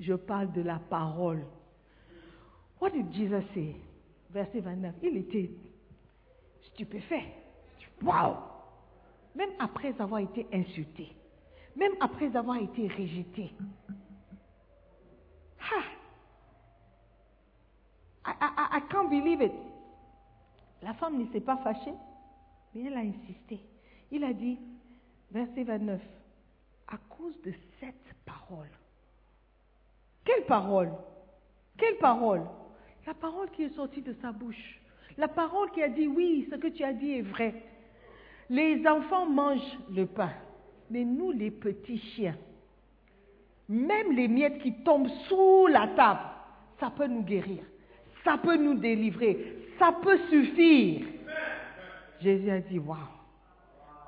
[0.00, 1.44] Je parle de la parole.
[2.80, 3.76] What did Jesus say?
[4.30, 4.94] Verset 29.
[5.02, 5.50] Il était
[6.62, 7.34] stupéfait.
[8.02, 8.36] Wow!
[9.34, 11.12] Même après avoir été insulté,
[11.76, 13.52] même après avoir été rejeté.
[15.60, 15.82] Ha!
[18.26, 19.52] I, I, I can't believe it.
[20.82, 21.92] La femme ne s'est pas fâchée,
[22.74, 23.60] mais elle a insisté.
[24.10, 24.58] Il a dit,
[25.30, 26.00] verset 29,
[26.88, 28.70] à cause de cette parole.
[30.24, 30.90] Quelle parole?
[31.76, 32.42] Quelle parole?
[33.06, 34.80] La parole qui est sortie de sa bouche.
[35.16, 37.54] La parole qui a dit oui, ce que tu as dit est vrai.
[38.48, 40.32] Les enfants mangent le pain,
[40.90, 42.36] mais nous, les petits chiens,
[43.68, 46.20] même les miettes qui tombent sous la table,
[46.80, 47.62] ça peut nous guérir,
[48.24, 51.06] ça peut nous délivrer, ça peut suffire.
[52.20, 52.98] Jésus a dit, waouh,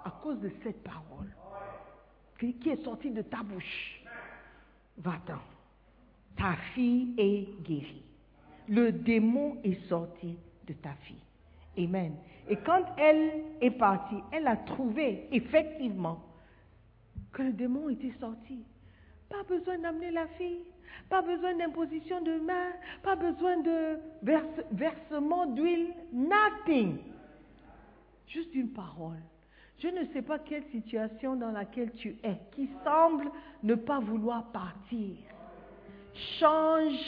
[0.05, 1.31] à cause de cette parole
[2.39, 4.03] qui est sortie de ta bouche,
[4.99, 5.39] va-t'en,
[6.37, 8.03] ta fille est guérie.
[8.69, 11.23] Le démon est sorti de ta fille.
[11.79, 12.15] Amen.
[12.49, 16.23] Et quand elle est partie, elle a trouvé effectivement
[17.33, 18.65] que le démon était sorti.
[19.29, 20.61] Pas besoin d'amener la fille,
[21.09, 23.99] pas besoin d'imposition de main, pas besoin de
[24.73, 26.99] versement d'huile, nothing.
[28.27, 29.21] Juste une parole.
[29.79, 33.31] Je ne sais pas quelle situation dans laquelle tu es qui semble
[33.63, 35.17] ne pas vouloir partir.
[36.39, 36.99] Change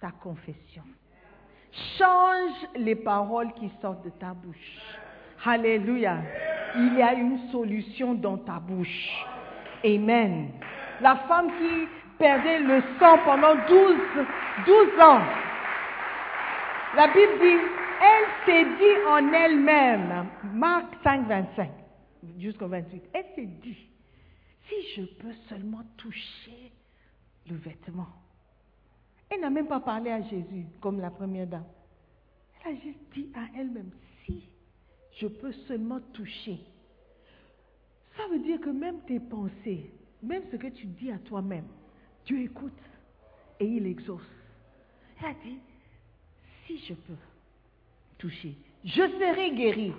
[0.00, 0.82] ta confession.
[1.98, 4.80] Change les paroles qui sortent de ta bouche.
[5.44, 6.18] Alléluia.
[6.76, 9.24] Il y a une solution dans ta bouche.
[9.84, 10.50] Amen.
[11.00, 11.88] La femme qui
[12.18, 13.96] perdait le sang pendant 12,
[14.66, 15.22] 12 ans.
[16.94, 17.58] La Bible dit,
[18.02, 21.70] elle s'est dit en elle-même, Marc 5, 25,
[22.38, 23.78] jusqu'au 28, elle s'est dit,
[24.68, 26.72] si je peux seulement toucher
[27.48, 28.08] le vêtement,
[29.30, 31.64] elle n'a même pas parlé à Jésus comme la première dame.
[32.64, 33.90] Elle a juste dit à elle-même,
[34.24, 34.44] si
[35.18, 36.60] je peux seulement toucher.
[38.16, 39.90] Ça veut dire que même tes pensées,
[40.22, 41.66] même ce que tu dis à toi-même,
[42.26, 42.72] Dieu écoute
[43.58, 44.20] et il exauce.
[45.20, 45.58] Elle a dit,
[46.66, 47.16] si je peux
[48.18, 49.94] toucher, je serai guérie.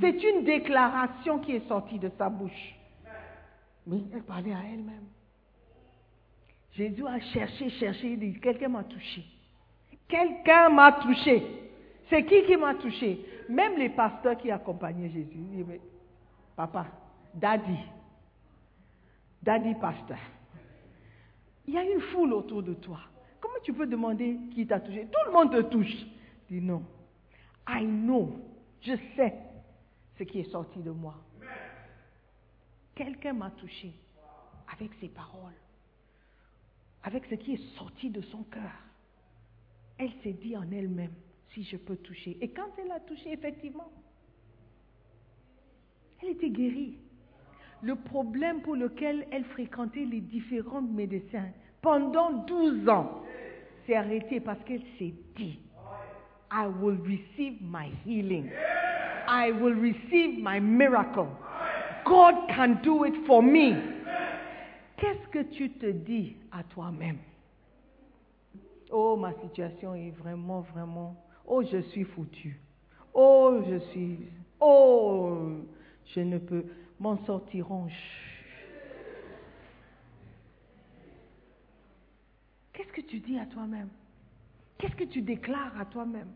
[0.00, 2.74] C'est une déclaration qui est sortie de sa bouche.
[3.86, 5.06] Mais elle parlait à elle-même.
[6.78, 9.24] Jésus a cherché, cherché, il dit, quelqu'un m'a touché.
[10.06, 11.44] Quelqu'un m'a touché.
[12.08, 13.18] C'est qui qui m'a touché?
[13.48, 15.80] Même les pasteurs qui accompagnaient Jésus, ils disent, mais,
[16.54, 16.86] papa,
[17.34, 17.78] daddy,
[19.42, 20.20] daddy pasteur,
[21.66, 23.00] il y a une foule autour de toi.
[23.40, 25.08] Comment tu peux demander qui t'a touché?
[25.10, 26.06] Tout le monde te touche.
[26.48, 26.84] Il dit non.
[27.68, 28.38] I know.
[28.82, 29.34] Je sais
[30.16, 31.16] ce qui est sorti de moi.
[32.94, 33.92] Quelqu'un m'a touché
[34.72, 35.52] avec ses paroles
[37.04, 38.72] avec ce qui est sorti de son cœur.
[39.98, 41.12] Elle s'est dit en elle-même,
[41.52, 42.36] si je peux toucher.
[42.40, 43.90] Et quand elle a touché, effectivement,
[46.22, 46.98] elle était guérie.
[47.82, 51.48] Le problème pour lequel elle fréquentait les différents médecins
[51.80, 53.22] pendant 12 ans
[53.86, 55.60] s'est arrêté parce qu'elle s'est dit,
[56.50, 58.50] I will receive my healing.
[59.28, 61.28] I will receive my miracle.
[62.04, 63.74] God can do it for me.
[64.98, 67.18] Qu'est-ce que tu te dis à toi-même?
[68.90, 71.16] Oh, ma situation est vraiment, vraiment...
[71.46, 72.60] Oh, je suis foutu.
[73.14, 74.18] Oh, je suis...
[74.60, 75.52] Oh,
[76.04, 76.64] je ne peux
[76.98, 77.68] m'en sortir
[82.72, 83.88] Qu'est-ce que tu dis à toi-même?
[84.78, 86.32] Qu'est-ce que tu déclares à toi-même?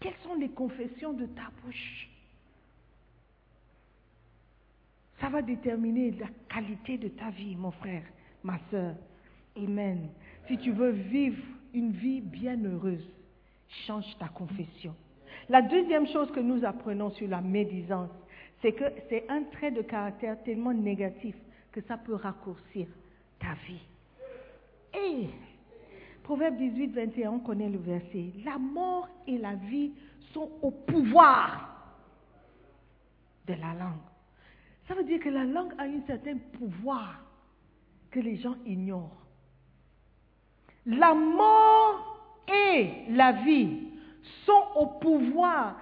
[0.00, 2.08] Quelles sont les confessions de ta bouche?
[5.20, 8.04] Ça va déterminer la qualité de ta vie, mon frère,
[8.42, 8.94] ma soeur.
[9.56, 10.08] Amen.
[10.46, 11.42] Si tu veux vivre
[11.74, 13.06] une vie bien heureuse,
[13.86, 14.94] change ta confession.
[15.48, 18.10] La deuxième chose que nous apprenons sur la médisance,
[18.62, 21.34] c'est que c'est un trait de caractère tellement négatif
[21.72, 22.86] que ça peut raccourcir
[23.38, 23.80] ta vie.
[24.94, 25.28] Et
[26.22, 28.32] Proverbe 18, 21, on connaît le verset.
[28.44, 29.92] La mort et la vie
[30.32, 31.94] sont au pouvoir
[33.46, 34.17] de la langue.
[34.88, 37.22] Ça veut dire que la langue a un certain pouvoir
[38.10, 39.22] que les gens ignorent.
[40.86, 42.18] La mort
[42.48, 43.88] et la vie
[44.46, 45.78] sont au pouvoir.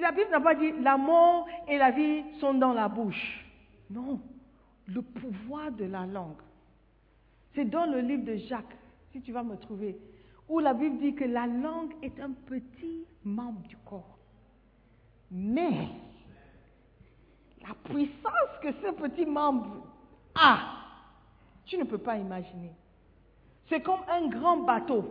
[0.00, 3.44] La Bible n'a pas dit la mort et la vie sont dans la bouche.
[3.90, 4.20] Non,
[4.86, 6.40] le pouvoir de la langue.
[7.54, 8.76] C'est dans le livre de Jacques,
[9.12, 9.98] si tu vas me trouver,
[10.48, 14.18] où la Bible dit que la langue est un petit membre du corps.
[15.30, 15.88] Mais
[17.66, 19.86] la puissance que ce petit membre
[20.34, 20.58] a,
[21.64, 22.72] tu ne peux pas imaginer.
[23.68, 25.04] C'est comme un grand bateau.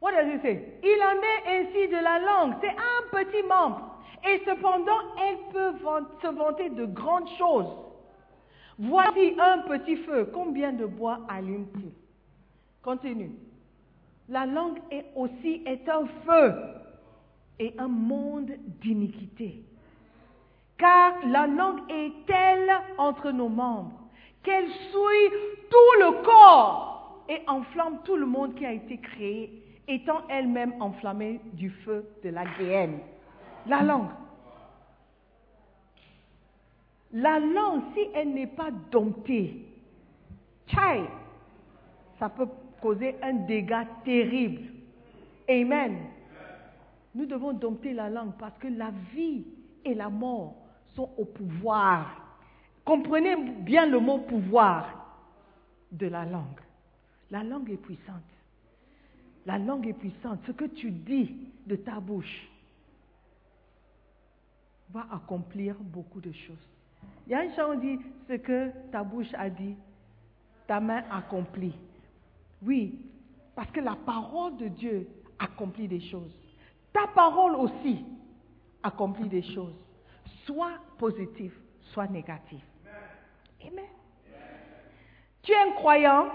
[0.00, 0.78] What does it say?
[0.82, 2.54] Il en est ainsi de la langue.
[2.60, 3.96] C'est un petit membre.
[4.28, 5.72] Et cependant, elle peut
[6.22, 7.72] se vanter de grandes choses.
[8.78, 10.30] Voici un petit feu.
[10.34, 11.92] Combien de bois allume-t-il?
[12.82, 13.32] Continue.
[14.28, 16.54] La langue est aussi est un feu
[17.58, 19.64] et un monde d'iniquité.
[20.82, 24.00] Car la langue est telle entre nos membres
[24.42, 25.30] qu'elle souille
[25.70, 31.40] tout le corps et enflamme tout le monde qui a été créé, étant elle-même enflammée
[31.52, 32.98] du feu de la géhenne.
[33.68, 34.10] La langue.
[37.12, 39.64] La langue, si elle n'est pas domptée,
[42.18, 42.48] ça peut
[42.80, 44.62] causer un dégât terrible.
[45.48, 45.98] Amen.
[47.14, 49.44] Nous devons dompter la langue parce que la vie
[49.84, 50.56] et la mort
[50.94, 52.20] sont au pouvoir.
[52.84, 55.16] Comprenez bien le mot pouvoir
[55.90, 56.60] de la langue.
[57.30, 58.22] La langue est puissante.
[59.46, 60.40] La langue est puissante.
[60.46, 61.36] Ce que tu dis
[61.66, 62.48] de ta bouche
[64.90, 66.68] va accomplir beaucoup de choses.
[67.26, 69.74] Il y a un chant qui dit ce que ta bouche a dit,
[70.66, 71.74] ta main accomplit.
[72.62, 73.06] Oui,
[73.54, 76.32] parce que la parole de Dieu accomplit des choses.
[76.92, 78.04] Ta parole aussi
[78.82, 79.74] accomplit des choses,
[80.46, 81.56] soit positives,
[81.92, 82.64] soit négatives.
[83.66, 83.84] Amen.
[85.42, 86.26] Tu es un croyant.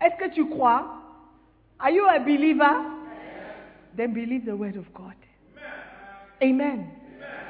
[0.00, 0.84] Est-ce que tu crois?
[1.78, 2.76] Are you a believer?
[3.96, 5.14] Then believe the word of God.
[6.40, 6.86] Amen.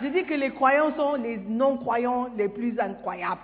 [0.02, 3.40] Je dis que les croyants sont les non-croyants les plus incroyables.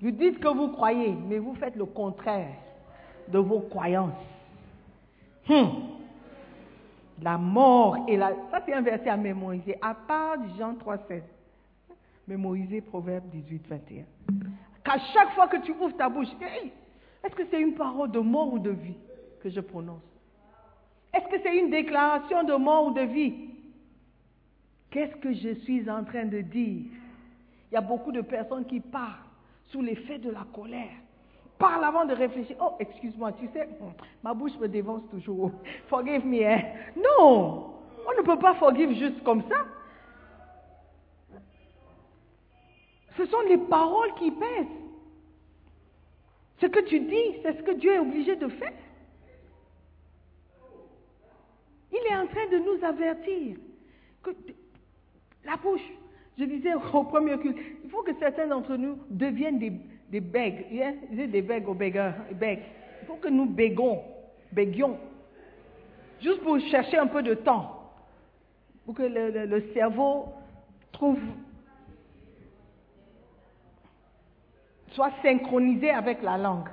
[0.00, 2.54] Vous dites que vous croyez, mais vous faites le contraire
[3.28, 4.12] de vos croyances.
[5.48, 5.89] Hmm.
[7.22, 8.30] La mort et la...
[8.50, 11.22] Ça, c'est un verset à mémoriser, à part Jean 3,16.
[12.26, 14.04] Mémoriser Proverbe 18, 21.
[14.84, 16.28] Qu'à chaque fois que tu ouvres ta bouche,
[17.22, 18.96] est-ce que c'est une parole de mort ou de vie
[19.42, 20.02] que je prononce?
[21.12, 23.50] Est-ce que c'est une déclaration de mort ou de vie?
[24.90, 26.84] Qu'est-ce que je suis en train de dire?
[27.70, 29.24] Il y a beaucoup de personnes qui parlent
[29.66, 30.96] sous l'effet de la colère.
[31.60, 32.56] Parlent avant de réfléchir.
[32.58, 33.68] Oh, excuse-moi, tu sais,
[34.22, 35.52] ma bouche me dévance toujours.
[35.88, 36.42] Forgive me.
[36.42, 36.62] Hein?
[36.96, 37.74] Non,
[38.08, 39.66] on ne peut pas forgive juste comme ça.
[43.18, 44.78] Ce sont les paroles qui pèsent.
[46.62, 48.72] Ce que tu dis, c'est ce que Dieu est obligé de faire.
[51.92, 53.58] Il est en train de nous avertir
[54.22, 54.30] que
[55.44, 55.92] la bouche,
[56.38, 59.72] je disais au premier culte, il faut que certains d'entre nous deviennent des,
[60.10, 60.66] des bègues.
[60.70, 60.92] Yeah?
[61.10, 62.14] des bègues au bègueurs.
[62.30, 64.02] Il faut que nous bégons,
[64.52, 64.98] béguions.
[66.20, 67.76] Juste pour chercher un peu de temps.
[68.84, 70.26] Pour que le, cerveau
[70.92, 71.18] trouve
[74.90, 76.68] soit synchronisé avec la langue.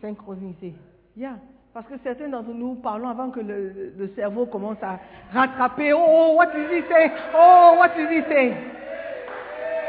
[0.00, 0.74] Synchronisé.
[1.16, 1.36] Yeah.
[1.72, 4.98] Parce que certains d'entre nous parlons avant que le, le, cerveau commence à
[5.32, 5.92] rattraper.
[5.92, 7.12] Oh, oh what did he say?
[7.36, 8.56] Oh, what did he say?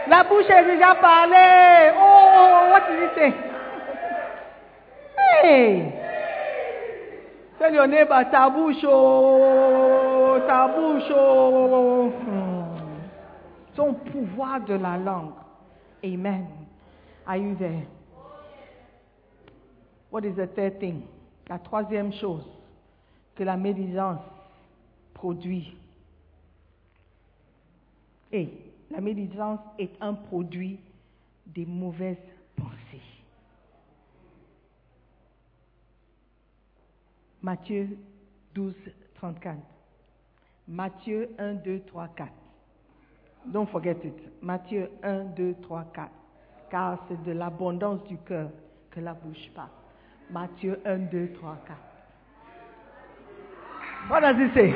[0.07, 1.91] La bouche a déjà parlé.
[1.95, 3.33] Oh, what did he say?
[5.43, 5.93] Hey!
[7.59, 12.11] Tell your neighbor, ta bouche, oh, ta bouche, oh.
[13.75, 15.33] Son pouvoir de la langue.
[16.03, 16.47] Amen.
[17.27, 17.85] Are you there?
[20.09, 21.03] What is the third thing?
[21.47, 22.45] La troisième chose
[23.35, 24.21] que la médisance
[25.13, 25.75] produit.
[28.31, 28.49] Et
[28.91, 30.79] la médisance est un produit
[31.47, 32.17] des mauvaises
[32.55, 33.01] pensées.
[37.41, 37.97] Matthieu
[38.53, 38.73] 12,
[39.15, 39.57] 34.
[40.67, 42.31] Matthieu 1, 2, 3, 4.
[43.47, 44.43] Don't forget it.
[44.43, 46.11] Matthieu 1, 2, 3, 4
[46.71, 48.49] car c'est de l'abondance du cœur
[48.89, 49.67] que la bouche parle.
[50.31, 51.77] Matthieu 1, 2, 3, 4.
[54.09, 54.73] What does it say?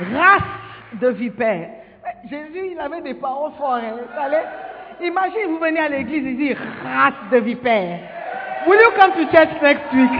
[0.00, 0.42] Race
[1.00, 1.70] de vipère.
[2.28, 3.82] Jésus, il avait des paroles fortes.
[3.82, 3.96] hein.
[5.00, 8.00] Imagine, vous venez à l'église et dites race de vipère.
[8.66, 10.10] Will you come to church next week?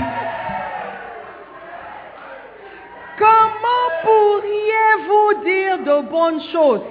[3.18, 6.82] Comment pourriez-vous dire de bonnes choses,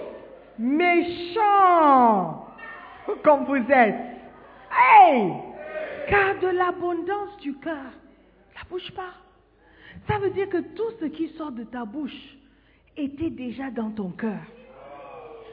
[0.59, 2.45] méchants
[3.23, 3.95] comme vous êtes?
[4.71, 5.31] Hey!
[6.09, 7.75] Car de l'abondance du cœur,
[8.55, 9.07] la bouche parle.
[10.07, 12.11] Ça veut dire que tout ce qui sort de ta bouche
[12.98, 14.39] était déjà dans ton cœur.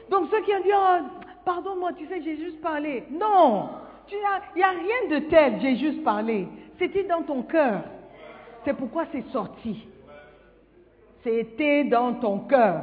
[0.09, 3.03] Donc ceux qui ont dit, oh, pardon-moi, tu sais, j'ai juste parlé.
[3.11, 3.69] Non,
[4.11, 4.17] il
[4.55, 6.47] n'y a rien de tel, j'ai juste parlé.
[6.77, 7.81] C'était dans ton cœur.
[8.63, 9.87] C'est pourquoi c'est sorti.
[11.23, 12.81] C'était dans ton cœur.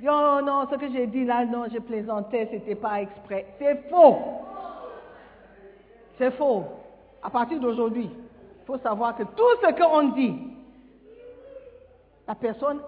[0.00, 3.46] Non, non, ce que j'ai dit là, non, je plaisantais, c'était pas exprès.
[3.58, 4.16] C'est faux.
[6.16, 6.64] C'est faux.
[7.22, 10.36] À partir d'aujourd'hui, il faut savoir que tout ce qu'on dit,
[12.26, 12.80] la personne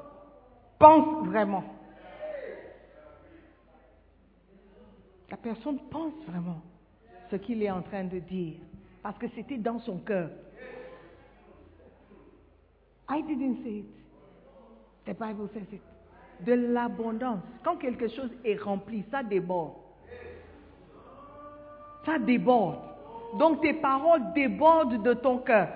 [0.80, 1.62] pense vraiment.
[5.30, 6.60] La personne pense vraiment
[7.30, 8.54] ce qu'il est en train de dire.
[9.02, 10.30] Parce que c'était dans son cœur.
[13.08, 13.86] I didn't say it.
[15.06, 15.82] The Bible says it.
[16.44, 17.40] De l'abondance.
[17.62, 19.74] Quand quelque chose est rempli, ça déborde.
[22.06, 22.78] Ça déborde.
[23.38, 25.68] Donc tes paroles débordent de ton cœur.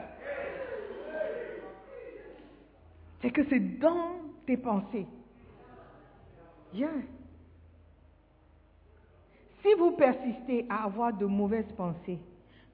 [3.21, 5.07] C'est que c'est dans tes pensées.
[6.73, 6.91] Yeah.
[9.63, 12.19] Si vous persistez à avoir de mauvaises pensées,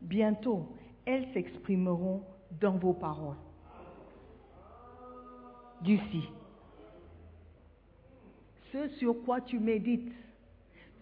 [0.01, 0.67] bientôt
[1.05, 2.23] elles s'exprimeront
[2.61, 3.37] dans vos paroles.
[5.83, 6.29] D'ici.
[8.73, 10.13] Ce sur quoi tu médites,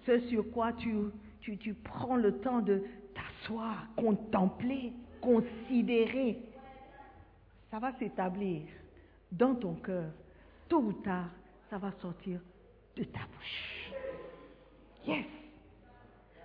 [0.06, 0.94] ce sur quoi tu,
[1.40, 2.82] tu, tu prends le temps de
[3.14, 6.38] t'asseoir, contempler, considérer,
[7.70, 8.62] ça va s'établir
[9.30, 10.10] dans ton cœur.
[10.68, 11.30] Tôt ou tard,
[11.70, 12.40] ça va sortir
[12.96, 13.92] de ta bouche.
[15.06, 15.26] Yes.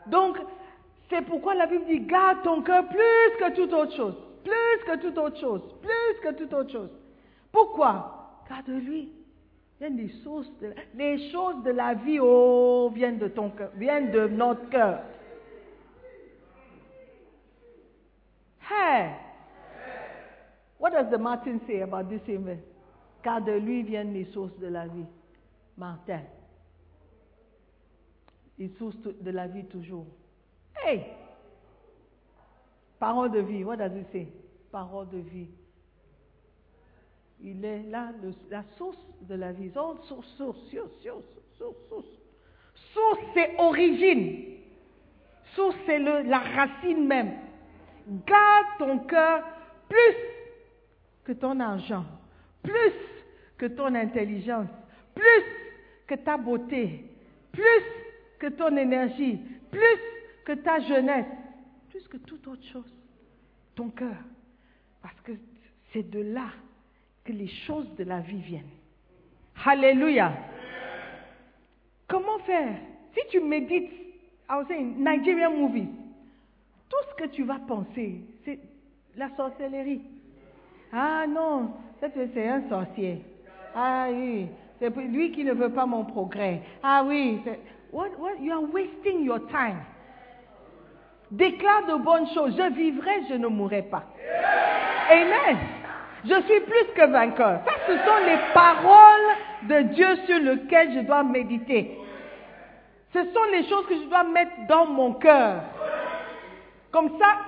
[0.08, 0.38] Donc,
[1.10, 4.16] c'est pourquoi la Bible dit, garde ton cœur plus que toute autre chose.
[4.44, 5.62] Plus que toute autre chose.
[5.82, 6.90] Plus que toute autre chose.
[7.52, 8.44] Pourquoi?
[8.50, 9.12] Garde-lui.
[9.80, 14.28] Des sources de, les choses de la vie, oh, viennent de ton cœur, viennent de
[14.28, 15.02] notre cœur.
[18.62, 19.12] Hey!
[20.80, 22.62] What does the Martin say about this event?
[23.24, 25.06] Car de lui viennent les sources de la vie.
[25.78, 26.22] Martin.
[28.60, 30.06] Les sources de la vie toujours.
[30.84, 31.06] Hey!
[33.00, 33.64] Parole de vie.
[33.64, 34.28] What does it say?
[34.72, 35.48] Parole de vie.
[37.42, 38.12] Il est là,
[38.50, 39.72] la source de la vie.
[39.72, 40.92] Source, source, source, source,
[41.58, 42.06] source, source.
[42.94, 44.58] Source, c'est origine.
[45.56, 47.34] Source, c'est la racine même.
[48.26, 49.44] Garde ton cœur
[49.88, 50.16] plus
[51.24, 52.06] que ton argent,
[52.62, 52.94] plus
[53.64, 54.68] que ton intelligence,
[55.16, 55.44] plus
[56.06, 57.06] que ta beauté,
[57.54, 57.84] plus
[58.38, 59.40] que ton énergie,
[59.72, 60.00] plus
[60.44, 61.28] que ta jeunesse,
[61.90, 62.94] plus que toute autre chose.
[63.74, 64.18] Ton cœur.
[65.02, 65.32] Parce que
[65.94, 66.48] c'est de là
[67.24, 68.76] que les choses de la vie viennent.
[69.66, 70.34] Alléluia.
[72.10, 72.76] Comment faire?
[73.14, 73.94] Si tu médites,
[74.50, 75.88] I was saying, Nigerian movies,
[76.90, 78.60] tout ce que tu vas penser, c'est
[79.16, 80.02] la sorcellerie.
[80.92, 83.22] Ah non, c'est un sorcier.
[83.76, 84.48] Ah oui,
[84.80, 86.62] c'est lui qui ne veut pas mon progrès.
[86.84, 87.42] Ah oui,
[87.92, 88.10] what,
[88.40, 89.80] you are wasting your time.
[91.32, 92.56] Déclare de bonnes choses.
[92.56, 94.04] Je vivrai, je ne mourrai pas.
[95.10, 95.58] Amen.
[96.26, 97.62] Je suis plus que vainqueur.
[97.66, 101.98] Ça, ce sont les paroles de Dieu sur lesquelles je dois méditer.
[103.14, 105.62] Ce sont les choses que je dois mettre dans mon cœur.
[106.92, 107.40] Comme ça,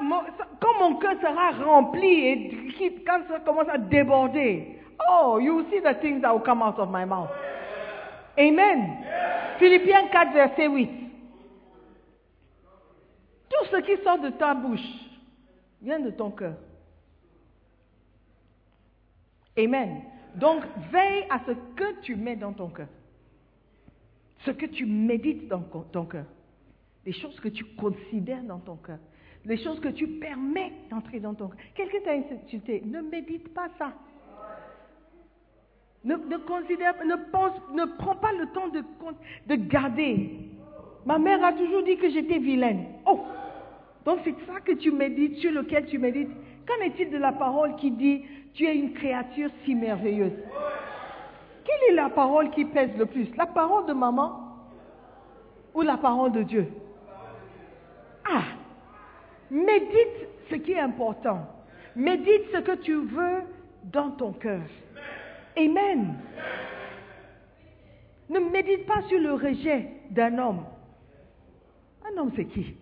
[0.59, 2.73] quand mon cœur sera rempli et
[3.05, 4.74] quand ça commence à déborder,
[5.09, 7.29] oh, you will see the things that will come out of my mouth.
[8.37, 9.05] Amen.
[9.59, 10.89] Philippiens 4, verset 8.
[13.49, 14.79] Tout ce qui sort de ta bouche
[15.81, 16.55] vient de ton cœur.
[19.57, 20.01] Amen.
[20.35, 22.87] Donc, veille à ce que tu mets dans ton cœur.
[24.39, 26.25] Ce que tu médites dans ton cœur.
[27.05, 28.99] Les choses que tu considères dans ton cœur.
[29.45, 31.59] Les choses que tu permets d'entrer dans ton cœur.
[31.75, 32.81] Quelqu'un t'a insulté.
[32.85, 33.93] Ne médite pas ça.
[36.05, 38.83] Ne, prends pas le temps de,
[39.47, 40.29] de garder.
[41.05, 42.85] Ma mère a toujours dit que j'étais vilaine.
[43.07, 43.21] Oh!
[44.05, 46.29] Donc c'est ça que tu médites, sur lequel tu médites.
[46.67, 50.31] Qu'en est-il de la parole qui dit tu es une créature si merveilleuse?
[51.65, 53.27] Quelle est la parole qui pèse le plus?
[53.35, 54.39] La parole de maman
[55.73, 56.67] ou la parole de Dieu?
[58.29, 58.43] Ah
[59.49, 61.47] Médite ce qui est important.
[61.95, 63.41] Médite ce que tu veux
[63.83, 64.61] dans ton cœur.
[65.57, 66.15] Amen.
[68.29, 70.65] Ne médite pas sur le rejet d'un homme.
[72.05, 72.75] Un homme, c'est qui?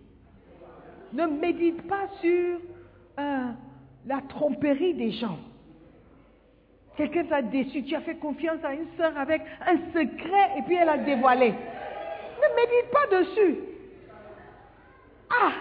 [1.12, 2.58] Ne médite pas sur
[3.18, 3.48] euh,
[4.06, 5.38] la tromperie des gens.
[6.96, 10.76] Quelqu'un t'a déçu, tu as fait confiance à une sœur avec un secret et puis
[10.76, 11.50] elle a dévoilé.
[11.50, 13.58] Ne médite pas dessus.
[15.30, 15.52] Ah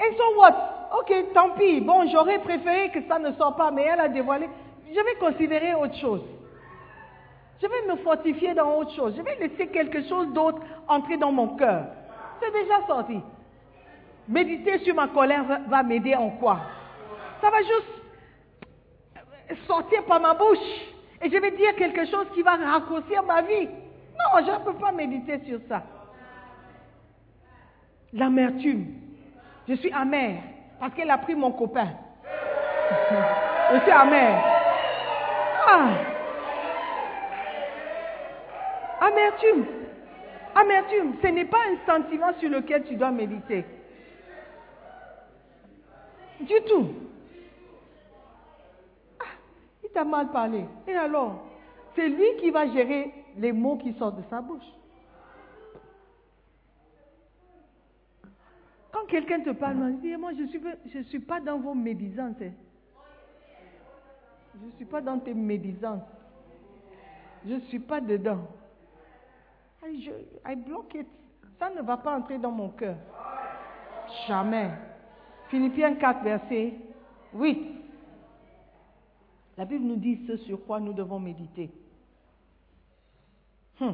[0.00, 0.90] Et so what?
[0.98, 1.80] Ok, tant pis.
[1.80, 4.48] Bon, j'aurais préféré que ça ne sorte pas, mais elle a dévoilé.
[4.94, 6.22] Je vais considérer autre chose.
[7.60, 9.14] Je vais me fortifier dans autre chose.
[9.16, 11.86] Je vais laisser quelque chose d'autre entrer dans mon cœur.
[12.40, 13.20] C'est déjà sorti.
[14.28, 16.60] Méditer sur ma colère va, m'aider en quoi?
[17.40, 18.02] Ça va juste
[19.66, 20.58] sortir par ma bouche.
[21.22, 23.66] Et je vais dire quelque chose qui va raccourcir ma vie.
[23.66, 25.82] Non, je ne peux pas méditer sur ça.
[28.12, 28.86] L'amertume.
[29.68, 30.42] Je suis amère
[30.80, 31.88] parce qu'elle a pris mon copain.
[33.72, 34.51] Je suis amère.
[35.74, 35.96] Ah.
[39.00, 39.64] Amertume.
[40.54, 43.64] Amertume, ce n'est pas un sentiment sur lequel tu dois méditer.
[46.40, 46.88] Du tout.
[49.18, 49.24] Ah,
[49.82, 50.64] il t'a mal parlé.
[50.86, 51.42] Et alors?
[51.94, 54.60] C'est lui qui va gérer les mots qui sortent de sa bouche.
[58.92, 60.60] Quand quelqu'un te parle, dis moi je ne suis,
[60.92, 62.36] je suis pas dans vos médisances.
[64.54, 66.02] Je ne suis pas dans tes médisances.
[67.46, 68.46] Je ne suis pas dedans.
[69.82, 70.10] Je-
[70.50, 71.06] I block it.
[71.58, 72.96] Ça ne va pas entrer dans mon cœur.
[74.26, 74.70] Jamais.
[75.48, 76.74] Philippiens 4, verset
[77.34, 77.58] 8.
[79.56, 81.70] La Bible nous dit ce sur quoi nous devons méditer.
[83.80, 83.92] Hmm.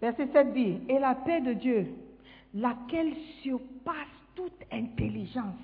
[0.00, 1.86] Verset 7 dit, et la paix de Dieu,
[2.54, 3.94] laquelle surpasse
[4.34, 5.54] toute intelligence,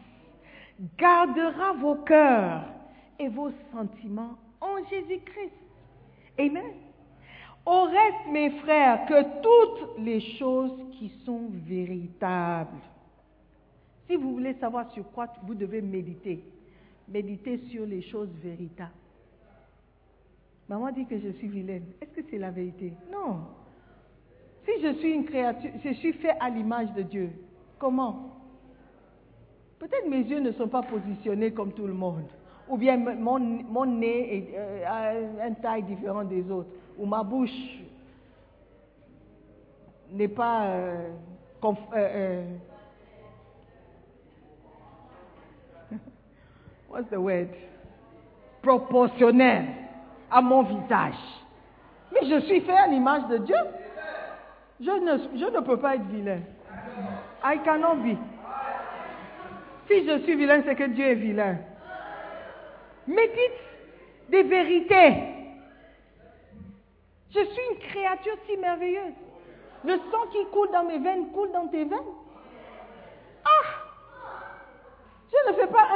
[0.96, 2.64] gardera vos cœurs
[3.18, 5.52] et vos sentiments en Jésus-Christ.
[6.38, 6.72] Amen.
[7.64, 12.80] Au reste, mes frères, que toutes les choses qui sont véritables.
[14.08, 16.42] Si vous voulez savoir sur quoi vous devez méditer,
[17.08, 18.90] méditez sur les choses véritables.
[20.68, 21.84] Maman dit que je suis vilaine.
[22.00, 22.92] Est-ce que c'est la vérité?
[23.12, 23.46] Non.
[24.64, 27.30] Si je suis une créature, je suis fait à l'image de Dieu.
[27.78, 28.31] Comment?
[29.82, 32.28] Peut-être mes yeux ne sont pas positionnés comme tout le monde.
[32.68, 36.68] Ou bien mon, nez euh, a une taille différente des autres.
[36.96, 37.80] Ou ma bouche
[40.12, 41.08] n'est pas euh,
[41.64, 42.44] euh, euh,
[46.88, 47.48] what's the word?
[48.62, 49.66] Proportionnelle
[50.30, 51.18] à mon visage.
[52.12, 53.56] Mais je suis fait à l'image de Dieu.
[54.80, 56.38] Je ne, je ne peux pas être vilain.
[57.42, 58.16] I cannot be.
[59.88, 61.56] Si je suis vilain, c'est que Dieu est vilain.
[63.06, 63.60] Médite
[64.28, 65.14] des vérités.
[67.34, 69.14] Je suis une créature si merveilleuse.
[69.84, 71.98] Le sang qui coule dans mes veines coule dans tes veines.
[73.44, 73.68] Ah
[75.32, 75.86] Je ne fais pas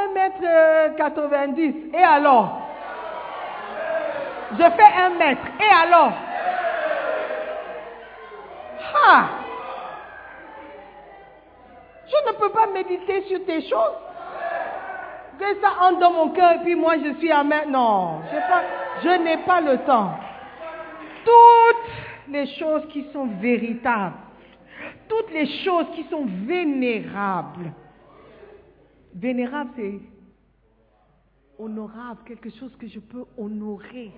[0.98, 1.94] 1m90.
[1.94, 2.62] Et alors?
[4.52, 5.42] Je fais 1 mètre.
[5.60, 6.12] Et alors?
[9.08, 9.45] Ah
[12.26, 13.96] ne peux pas méditer sur tes choses.
[15.38, 17.68] Que ça entre dans mon cœur et puis moi je suis amer.
[17.68, 18.64] Non, j'ai pas-
[19.02, 20.12] je n'ai pas le temps.
[21.24, 24.14] Toutes les choses qui sont véritables,
[25.08, 27.72] toutes les choses qui sont vénérables.
[29.14, 30.00] Vénérable, c'est
[31.58, 34.12] honorable, quelque chose que je peux honorer.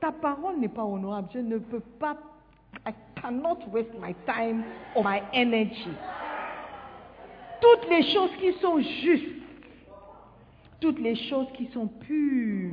[0.00, 1.28] Ta parole n'est pas honorable.
[1.32, 2.16] Je ne peux pas.
[2.86, 4.64] I cannot waste my time
[4.96, 5.90] or my energy.
[7.62, 9.42] Toutes les choses qui sont justes,
[10.80, 12.72] toutes les choses qui sont pures.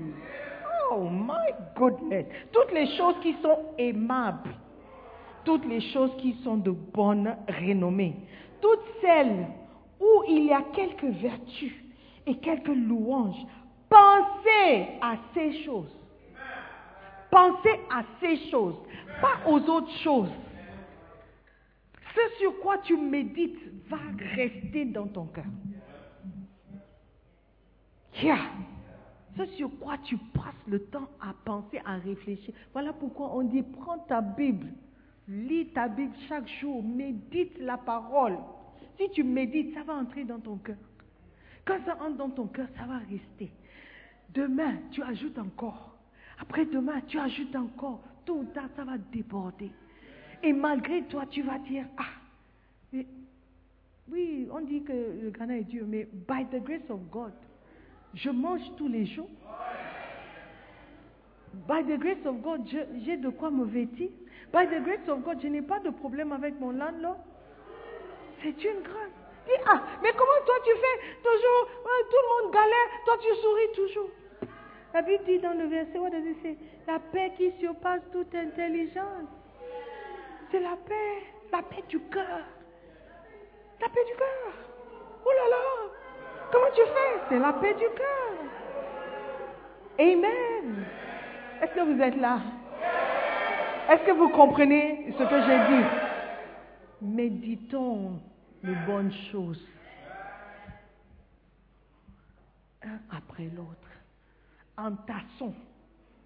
[0.91, 2.25] Oh my goodness.
[2.51, 4.49] Toutes les choses qui sont aimables.
[5.45, 8.15] Toutes les choses qui sont de bonne renommée.
[8.61, 9.45] Toutes celles
[9.99, 11.73] où il y a quelques vertus
[12.25, 13.45] et quelques louanges.
[13.89, 15.95] Pensez à ces choses.
[17.29, 18.75] Pensez à ces choses,
[19.21, 20.31] pas aux autres choses.
[22.19, 23.99] Ce sur quoi tu médites va
[24.35, 25.45] rester dans ton cœur.
[28.21, 28.39] Yeah.
[29.37, 32.53] Ce sur quoi tu passes le temps à penser, à réfléchir.
[32.73, 34.67] Voilà pourquoi on dit prends ta Bible,
[35.29, 38.37] lis ta Bible chaque jour, médite la parole.
[38.97, 40.75] Si tu médites, ça va entrer dans ton cœur.
[41.63, 43.51] Quand ça entre dans ton cœur, ça va rester.
[44.33, 45.95] Demain, tu ajoutes encore.
[46.39, 48.01] Après demain, tu ajoutes encore.
[48.25, 49.71] Tôt ou tard, ça va déborder.
[50.43, 52.03] Et malgré toi, tu vas dire, ah,
[52.93, 53.05] mais
[54.11, 57.33] oui, on dit que le Ghana est dur, mais by the grace of God,
[58.13, 59.29] Je mange tous les jours.
[61.67, 62.67] By the grace of God,
[63.05, 64.09] j'ai de quoi me vêtir.
[64.51, 67.17] By the grace of God, je n'ai pas de problème avec mon landlord.
[68.41, 69.13] C'est une grâce.
[69.45, 73.35] Dis, ah, mais comment toi tu fais toujours, euh, tout le monde galère, toi tu
[73.41, 74.09] souris toujours.
[74.93, 76.57] La Bible dit dans le verset, what does it say?
[76.87, 79.29] La paix qui surpasse toute intelligence.
[80.51, 82.41] C'est la paix, la paix du cœur.
[83.81, 84.53] La paix du cœur.
[85.25, 85.91] Oh là là,
[86.51, 87.21] comment tu fais?
[87.29, 88.33] C'est la paix du cœur.
[89.99, 90.85] Amen.
[91.61, 92.39] Est-ce que vous êtes là?
[93.89, 95.85] Est-ce que vous comprenez ce que j'ai dit?
[97.01, 98.19] Méditons
[98.63, 99.65] les bonnes choses.
[102.83, 103.89] Un après l'autre.
[104.77, 105.53] Entassons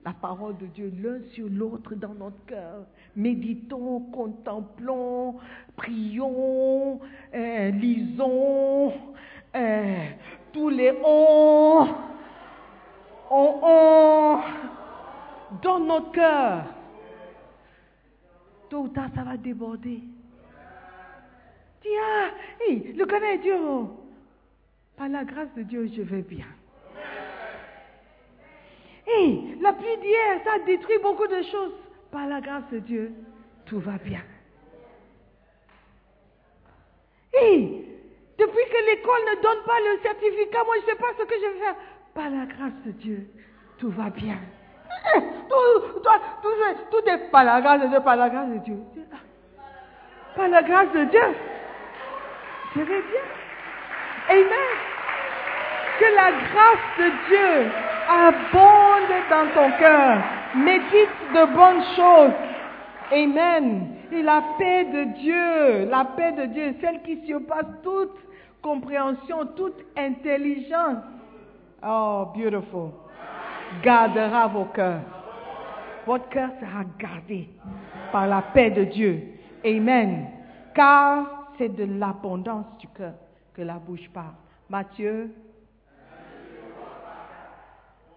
[0.06, 2.86] la parole de Dieu l'un sur l'autre dans notre cœur.
[3.16, 5.36] Méditons, contemplons,
[5.76, 7.00] prions,
[7.34, 8.94] euh, lisons,
[9.56, 10.06] euh,
[10.52, 11.88] tous les on,
[13.32, 14.40] on, on,
[15.62, 16.66] dans notre cœur.
[18.70, 20.02] Tôt ou tard, ça va déborder.
[22.60, 23.60] Hey, le dur.
[23.62, 24.00] oh.
[24.96, 26.46] Par la grâce de Dieu, je vais bien.
[29.06, 31.74] Hey, la pluie d'hier, ça a détruit beaucoup de choses.
[32.12, 33.12] Par la grâce de Dieu,
[33.66, 34.22] tout va bien.
[37.34, 37.86] Hey,
[38.38, 41.36] depuis que l'école ne donne pas le certificat, moi je ne sais pas ce que
[41.36, 41.76] je vais faire.
[42.14, 43.28] Par la grâce de Dieu,
[43.80, 44.38] tout va bien.
[45.16, 46.00] Eh, Tout,
[46.92, 48.78] tout est par la grâce de Dieu, par la grâce de Dieu.
[50.36, 51.22] Par la grâce de Dieu,
[52.76, 53.22] je vais bien.
[54.30, 54.78] Amen.
[56.00, 57.72] Que la grâce de Dieu
[58.10, 60.18] abonde dans ton cœur.
[60.56, 62.34] Médite de bonnes choses.
[63.12, 63.96] Amen.
[64.12, 68.16] Et la paix de Dieu, la paix de Dieu, celle qui surpasse toute
[68.62, 71.04] compréhension, toute intelligence.
[71.86, 72.92] Oh, beautiful.
[73.84, 75.02] Gardera vos cœurs.
[76.06, 77.50] Votre cœur sera gardé
[78.12, 79.24] par la paix de Dieu.
[79.66, 80.28] Amen.
[80.76, 81.26] Car
[81.58, 83.14] c'est de l'abondance du cœur
[83.54, 84.36] que la bouche parle.
[84.70, 85.32] Matthieu.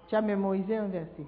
[0.08, 1.26] Tu as mémorisé un verset.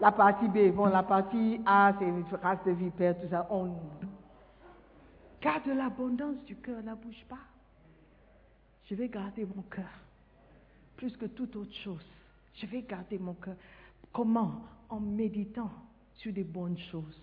[0.00, 3.46] La partie B, bon, la partie A, c'est race de vipère, tout ça.
[3.50, 3.74] On...
[5.40, 7.40] Car de l'abondance du cœur, la bouche parle.
[8.86, 9.84] Je vais garder mon cœur
[11.00, 12.04] plus que toute autre chose.
[12.54, 13.56] Je vais garder mon cœur.
[14.12, 14.62] Comment?
[14.90, 15.70] En méditant
[16.14, 17.22] sur des bonnes choses,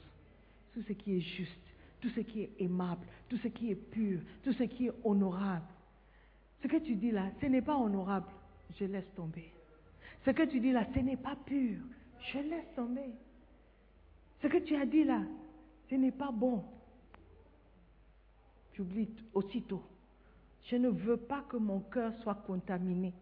[0.74, 1.62] tout ce qui est juste,
[2.02, 5.68] tout ce qui est aimable, tout ce qui est pur, tout ce qui est honorable.
[6.64, 8.32] Ce que tu dis là, ce n'est pas honorable,
[8.80, 9.52] je laisse tomber.
[10.28, 11.78] Ce que tu dis là, ce n'est pas pur,
[12.20, 13.12] je laisse tomber.
[14.42, 15.22] Ce que tu as dit là,
[15.90, 16.66] ce n'est pas bon.
[18.74, 19.82] J'oublie aussitôt.
[20.66, 23.14] Je ne veux pas que mon cœur soit contaminé.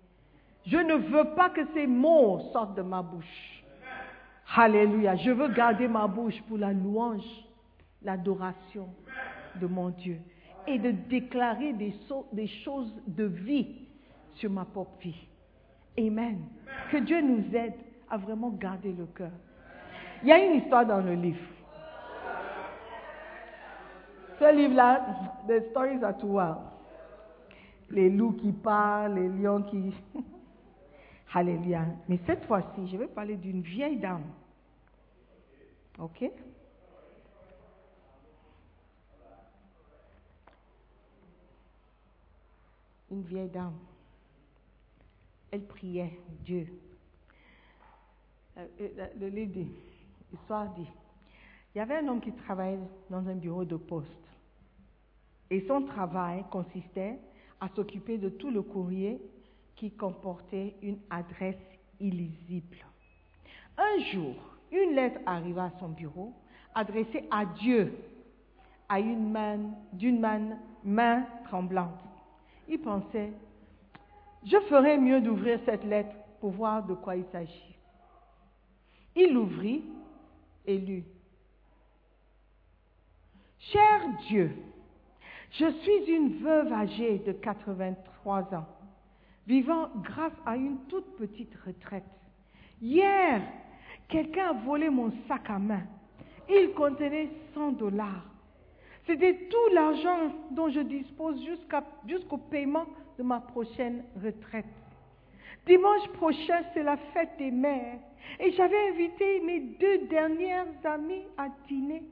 [0.66, 3.64] Je ne veux pas que ces mots sortent de ma bouche.
[4.56, 5.16] Alléluia.
[5.16, 7.46] Je veux garder ma bouche pour la louange,
[8.02, 8.90] l'adoration
[9.62, 10.18] de mon Dieu
[10.66, 13.86] et de déclarer des choses de vie
[14.34, 15.28] sur ma propre vie.
[15.98, 16.44] Amen.
[16.92, 17.74] Que Dieu nous aide
[18.10, 19.32] à vraiment garder le cœur.
[20.22, 21.40] Il y a une histoire dans le livre.
[24.40, 25.06] Ce livre-là,
[25.48, 26.58] the stories are too wild.
[27.90, 29.94] Les loups qui parlent, les lions qui...
[31.34, 31.86] Alléluia.
[32.08, 34.24] Mais cette fois-ci, je vais parler d'une vieille dame.
[36.00, 36.32] OK?
[43.12, 43.74] Une vieille dame.
[45.52, 46.68] Elle priait Dieu.
[48.58, 48.68] Euh,
[49.20, 49.72] Le livre dit,
[50.32, 50.88] l'histoire dit,
[51.74, 52.80] il y avait un homme qui travaillait
[53.10, 54.10] dans un bureau de poste.
[55.50, 57.20] Et son travail consistait
[57.60, 59.22] à s'occuper de tout le courrier
[59.76, 61.56] qui comportait une adresse
[62.00, 62.78] illisible.
[63.78, 64.36] Un jour,
[64.72, 66.34] une lettre arriva à son bureau
[66.74, 67.94] adressée à Dieu,
[68.90, 69.60] à une main,
[69.94, 72.00] d'une main, main tremblante.
[72.68, 73.32] Il pensait,
[74.46, 77.76] je ferais mieux d'ouvrir cette lettre pour voir de quoi il s'agit.
[79.16, 79.84] Il l'ouvrit
[80.66, 81.04] et lut.
[83.60, 84.52] Cher Dieu,
[85.52, 88.68] je suis une veuve âgée de 83 ans,
[89.48, 92.04] vivant grâce à une toute petite retraite.
[92.82, 93.42] Hier,
[94.10, 95.84] quelqu'un a volé mon sac à main.
[96.50, 98.26] Il contenait 100 dollars.
[99.08, 101.42] C'était tout l'argent dont je dispose
[102.06, 102.86] jusqu'au paiement
[103.18, 104.66] de ma prochaine retraite.
[105.66, 108.00] Dimanche prochain, c'est la fête des mères
[108.40, 112.04] et j'avais invité mes deux dernières amies à dîner.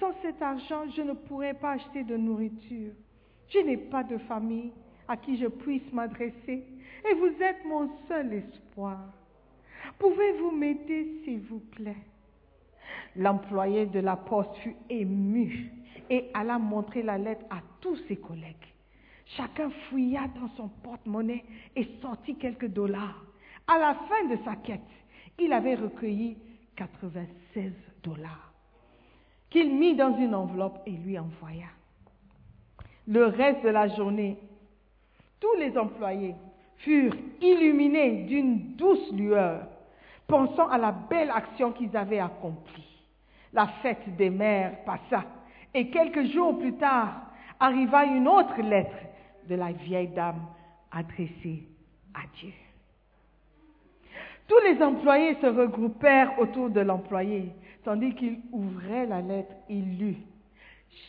[0.00, 2.92] Sans cet argent, je ne pourrais pas acheter de nourriture.
[3.48, 4.72] Je n'ai pas de famille
[5.06, 6.64] à qui je puisse m'adresser.
[7.10, 8.98] Et vous êtes mon seul espoir.
[9.98, 11.96] Pouvez-vous m'aider, s'il vous plaît?
[13.16, 15.70] L'employé de la poste fut ému
[16.10, 18.73] et alla montrer la lettre à tous ses collègues.
[19.26, 21.44] Chacun fouilla dans son porte-monnaie
[21.74, 23.24] et sortit quelques dollars.
[23.66, 24.80] À la fin de sa quête,
[25.38, 26.36] il avait recueilli
[26.76, 27.72] 96
[28.02, 28.54] dollars
[29.54, 31.68] qu'il mit dans une enveloppe et lui envoya.
[33.06, 34.36] Le reste de la journée,
[35.38, 36.34] tous les employés
[36.78, 39.68] furent illuminés d'une douce lueur,
[40.26, 43.04] pensant à la belle action qu'ils avaient accomplie.
[43.52, 45.24] La fête des mères passa
[45.72, 47.14] et quelques jours plus tard
[47.60, 48.96] arriva une autre lettre
[49.48, 50.40] de la vieille dame
[50.90, 51.64] adressée
[52.14, 52.52] à Dieu.
[54.46, 57.50] Tous les employés se regroupèrent autour de l'employé,
[57.82, 60.16] tandis qu'il ouvrait la lettre, il lut,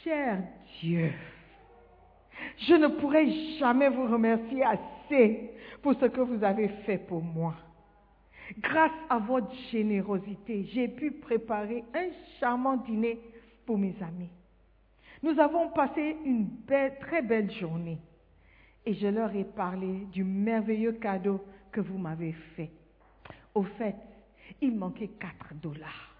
[0.03, 0.41] Cher
[0.81, 1.11] Dieu,
[2.57, 3.29] je ne pourrai
[3.59, 7.53] jamais vous remercier assez pour ce que vous avez fait pour moi.
[8.59, 12.07] Grâce à votre générosité, j'ai pu préparer un
[12.39, 13.19] charmant dîner
[13.65, 14.29] pour mes amis.
[15.23, 16.49] Nous avons passé une
[16.99, 17.99] très belle journée
[18.85, 22.71] et je leur ai parlé du merveilleux cadeau que vous m'avez fait.
[23.53, 23.95] Au fait,
[24.61, 26.15] il manquait 4 dollars.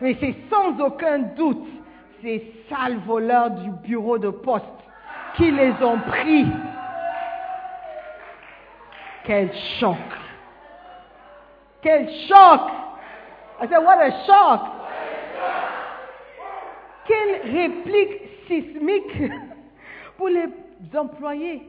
[0.00, 1.66] Mais c'est sans aucun doute
[2.22, 4.66] ces sales voleurs du bureau de poste
[5.36, 6.46] qui les ont pris.
[9.24, 9.96] Quel choc!
[11.82, 12.60] Quel choc!
[13.60, 14.60] I said, what a shock!
[17.06, 19.30] Quelle réplique sismique
[20.16, 20.46] pour les
[20.94, 21.62] employés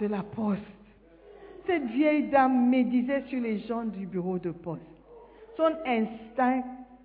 [0.00, 0.60] de la poste.
[1.66, 4.82] Cette vieille dame médisait sur les gens du bureau de poste.
[5.56, 6.62] Son instinct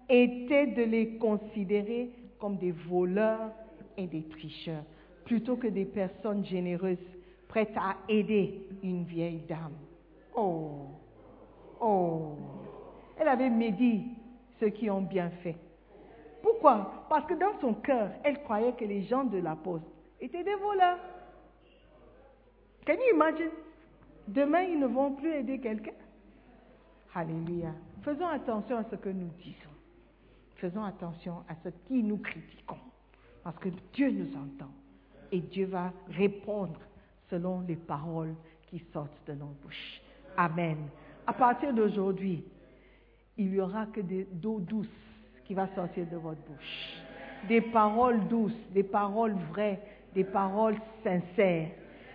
[0.09, 3.51] était de les considérer comme des voleurs
[3.97, 4.84] et des tricheurs,
[5.26, 6.97] plutôt que des personnes généreuses
[7.47, 9.74] prêtes à aider une vieille dame.
[10.36, 10.88] Oh,
[11.80, 12.36] oh,
[13.20, 14.03] elle avait médit
[14.59, 15.57] ceux qui ont bien fait.
[16.41, 17.05] Pourquoi?
[17.09, 19.86] Parce que dans son cœur, elle croyait que les gens de la poste
[20.22, 20.99] étaient des voleurs.
[22.86, 23.51] Can you imagine?
[24.28, 25.91] Demain, ils ne vont plus aider quelqu'un.
[27.13, 27.74] Alléluia.
[28.03, 29.55] Faisons attention à ce que nous disons.
[30.55, 32.78] Faisons attention à ce qui nous critiquons.
[33.43, 34.72] Parce que Dieu nous entend.
[35.32, 36.80] Et Dieu va répondre
[37.30, 38.36] selon les paroles
[38.67, 40.01] qui sortent de nos bouches.
[40.38, 40.78] Amen.
[41.26, 42.43] À partir d'aujourd'hui,
[43.38, 44.88] il n'y aura que des d'eau douce
[45.45, 47.01] qui va sortir de votre bouche.
[47.47, 49.82] Des paroles douces, des paroles vraies,
[50.14, 51.68] des paroles sincères,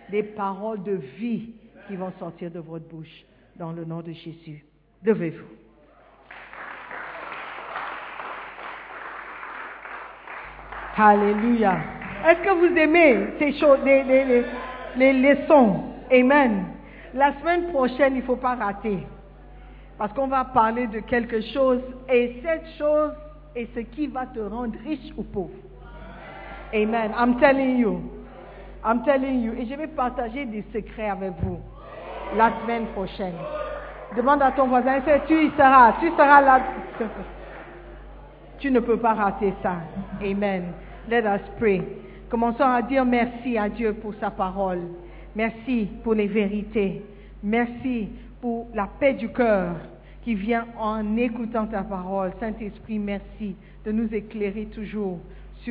[0.09, 1.51] des paroles de vie
[1.87, 3.25] qui vont sortir de votre bouche
[3.55, 4.63] dans le nom de Jésus.
[5.03, 5.45] Levez-vous.
[10.97, 11.77] Alléluia.
[12.27, 14.43] Est-ce que vous aimez ces choses, les, les,
[14.95, 15.83] les, leçons?
[16.11, 16.65] Amen.
[17.13, 18.97] La semaine prochaine, il ne faut pas rater.
[19.97, 23.11] Parce qu'on va parler de quelque chose et cette chose
[23.55, 25.66] est ce qui va te rendre riche ou pauvre.
[26.73, 27.13] Amen.
[27.15, 28.01] I'm telling you.
[28.83, 29.53] I'm telling you.
[29.53, 31.59] Et je vais partager des secrets avec vous
[32.35, 33.35] la semaine prochaine.
[34.15, 36.61] Demande à ton voisin, tu y seras, tu seras là.
[38.59, 39.75] Tu ne peux pas rater ça.
[40.21, 40.73] Amen.
[41.09, 41.83] Let us pray.
[42.29, 44.81] Commençons à dire merci à Dieu pour sa parole.
[45.35, 47.03] Merci pour les vérités.
[47.43, 48.09] Merci
[48.41, 49.75] pour la paix du cœur
[50.23, 52.31] qui vient en écoutant ta parole.
[52.39, 53.55] Saint-Esprit, merci
[53.85, 55.19] de nous éclairer toujours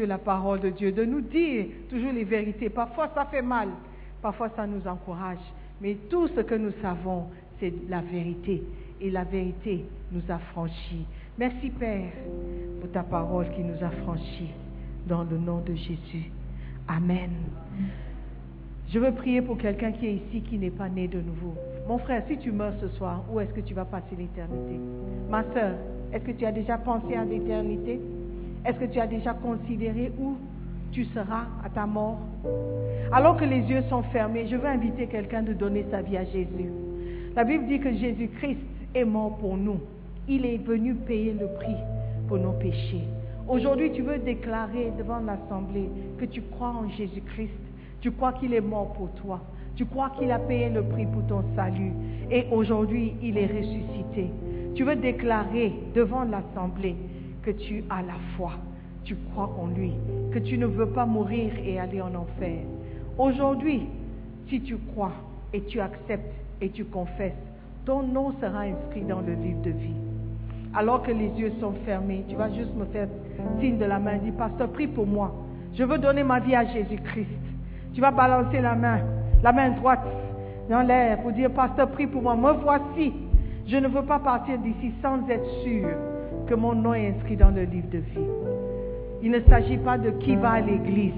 [0.04, 2.68] la parole de Dieu, de nous dire toujours les vérités.
[2.68, 3.68] Parfois ça fait mal,
[4.20, 5.38] parfois ça nous encourage,
[5.80, 7.26] mais tout ce que nous savons,
[7.60, 8.62] c'est la vérité.
[9.00, 11.04] Et la vérité nous a franchis.
[11.38, 12.12] Merci Père
[12.80, 14.50] pour ta parole qui nous a franchis
[15.06, 16.30] dans le nom de Jésus.
[16.88, 17.30] Amen.
[18.88, 21.54] Je veux prier pour quelqu'un qui est ici, qui n'est pas né de nouveau.
[21.88, 24.80] Mon frère, si tu meurs ce soir, où est-ce que tu vas passer l'éternité?
[25.28, 25.74] Ma soeur,
[26.12, 28.00] est-ce que tu as déjà pensé à l'éternité?
[28.66, 30.36] Est-ce que tu as déjà considéré où
[30.90, 32.18] tu seras à ta mort?
[33.12, 36.24] Alors que les yeux sont fermés, je veux inviter quelqu'un de donner sa vie à
[36.24, 36.70] Jésus.
[37.36, 38.58] La Bible dit que Jésus-Christ
[38.92, 39.78] est mort pour nous.
[40.28, 41.76] Il est venu payer le prix
[42.26, 43.04] pour nos péchés.
[43.48, 45.88] Aujourd'hui, tu veux déclarer devant l'Assemblée
[46.18, 47.52] que tu crois en Jésus-Christ.
[48.00, 49.40] Tu crois qu'il est mort pour toi.
[49.76, 51.92] Tu crois qu'il a payé le prix pour ton salut.
[52.32, 54.30] Et aujourd'hui, il est ressuscité.
[54.74, 56.96] Tu veux déclarer devant l'Assemblée
[57.46, 58.50] que tu as la foi.
[59.04, 59.92] Tu crois en lui.
[60.32, 62.58] Que tu ne veux pas mourir et aller en enfer.
[63.16, 63.86] Aujourd'hui,
[64.48, 65.12] si tu crois
[65.52, 67.32] et tu acceptes et tu confesses,
[67.84, 69.94] ton nom sera inscrit dans le livre de vie.
[70.74, 73.06] Alors que les yeux sont fermés, tu vas juste me faire
[73.60, 74.18] signe de la main.
[74.18, 75.32] Dis, pasteur, prie pour moi.
[75.74, 77.28] Je veux donner ma vie à Jésus-Christ.
[77.94, 78.98] Tu vas balancer la main,
[79.42, 80.04] la main droite
[80.68, 82.34] dans l'air pour dire, Pasteur, prie pour moi.
[82.34, 83.12] Me voici.
[83.68, 85.90] Je ne veux pas partir d'ici sans être sûr
[86.46, 88.26] que mon nom est inscrit dans le livre de vie.
[89.22, 91.12] Il ne s'agit pas de qui va à l'église.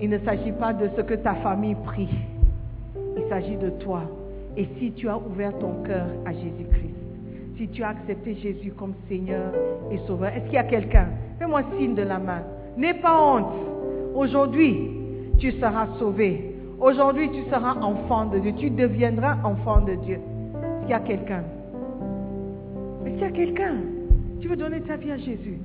[0.00, 2.08] Il ne s'agit pas de ce que ta famille prie.
[3.16, 4.02] Il s'agit de toi.
[4.56, 6.94] Et si tu as ouvert ton cœur à Jésus-Christ,
[7.56, 9.52] si tu as accepté Jésus comme Seigneur
[9.90, 11.08] et Sauveur, est-ce qu'il y a quelqu'un?
[11.38, 12.42] Fais-moi signe de la main.
[12.76, 13.52] N'aie pas honte.
[14.14, 14.90] Aujourd'hui,
[15.38, 16.54] tu seras sauvé.
[16.80, 18.52] Aujourd'hui, tu seras enfant de Dieu.
[18.56, 20.16] Tu deviendras enfant de Dieu.
[20.16, 21.42] Est-ce qu'il y a quelqu'un?
[23.08, 23.76] Est-ce qu'il y a quelqu'un
[24.38, 25.58] Tu veux donner ta vie à Jésus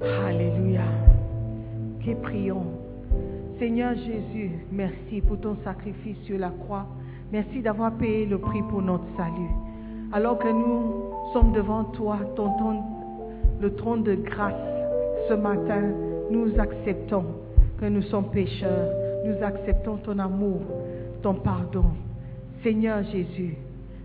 [0.00, 0.80] Alléluia.
[2.02, 2.64] Que prions.
[3.58, 6.86] Seigneur Jésus, merci pour ton sacrifice sur la croix.
[7.30, 9.50] Merci d'avoir payé le prix pour notre salut.
[10.10, 12.50] Alors que nous sommes devant toi, ton,
[13.60, 14.54] le trône de grâce,
[15.28, 15.82] ce matin,
[16.30, 17.26] nous acceptons
[17.78, 18.88] que nous sommes pécheurs.
[19.26, 20.62] Nous acceptons ton amour,
[21.22, 21.84] ton pardon.
[22.62, 23.58] Seigneur Jésus,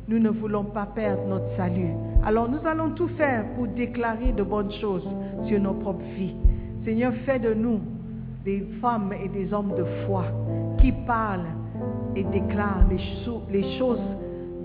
[0.10, 1.94] nous ne voulons pas perdre notre salut.
[2.26, 5.08] Alors nous allons tout faire pour déclarer de bonnes choses
[5.46, 6.36] sur nos propres vies.
[6.84, 7.80] Seigneur, fais de nous
[8.44, 10.24] des femmes et des hommes de foi
[10.80, 11.46] qui parlent
[12.16, 14.02] et déclarent les, cho- les choses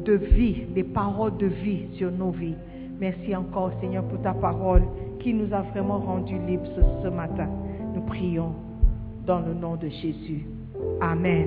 [0.05, 2.55] de vie, les paroles de vie sur nos vies.
[3.01, 4.83] Merci encore, Seigneur, pour ta parole
[5.21, 6.69] qui nous a vraiment rendus libres
[7.03, 7.49] ce matin.
[7.95, 8.53] Nous prions
[9.27, 10.47] dans le nom de Jésus.
[11.01, 11.47] Amen.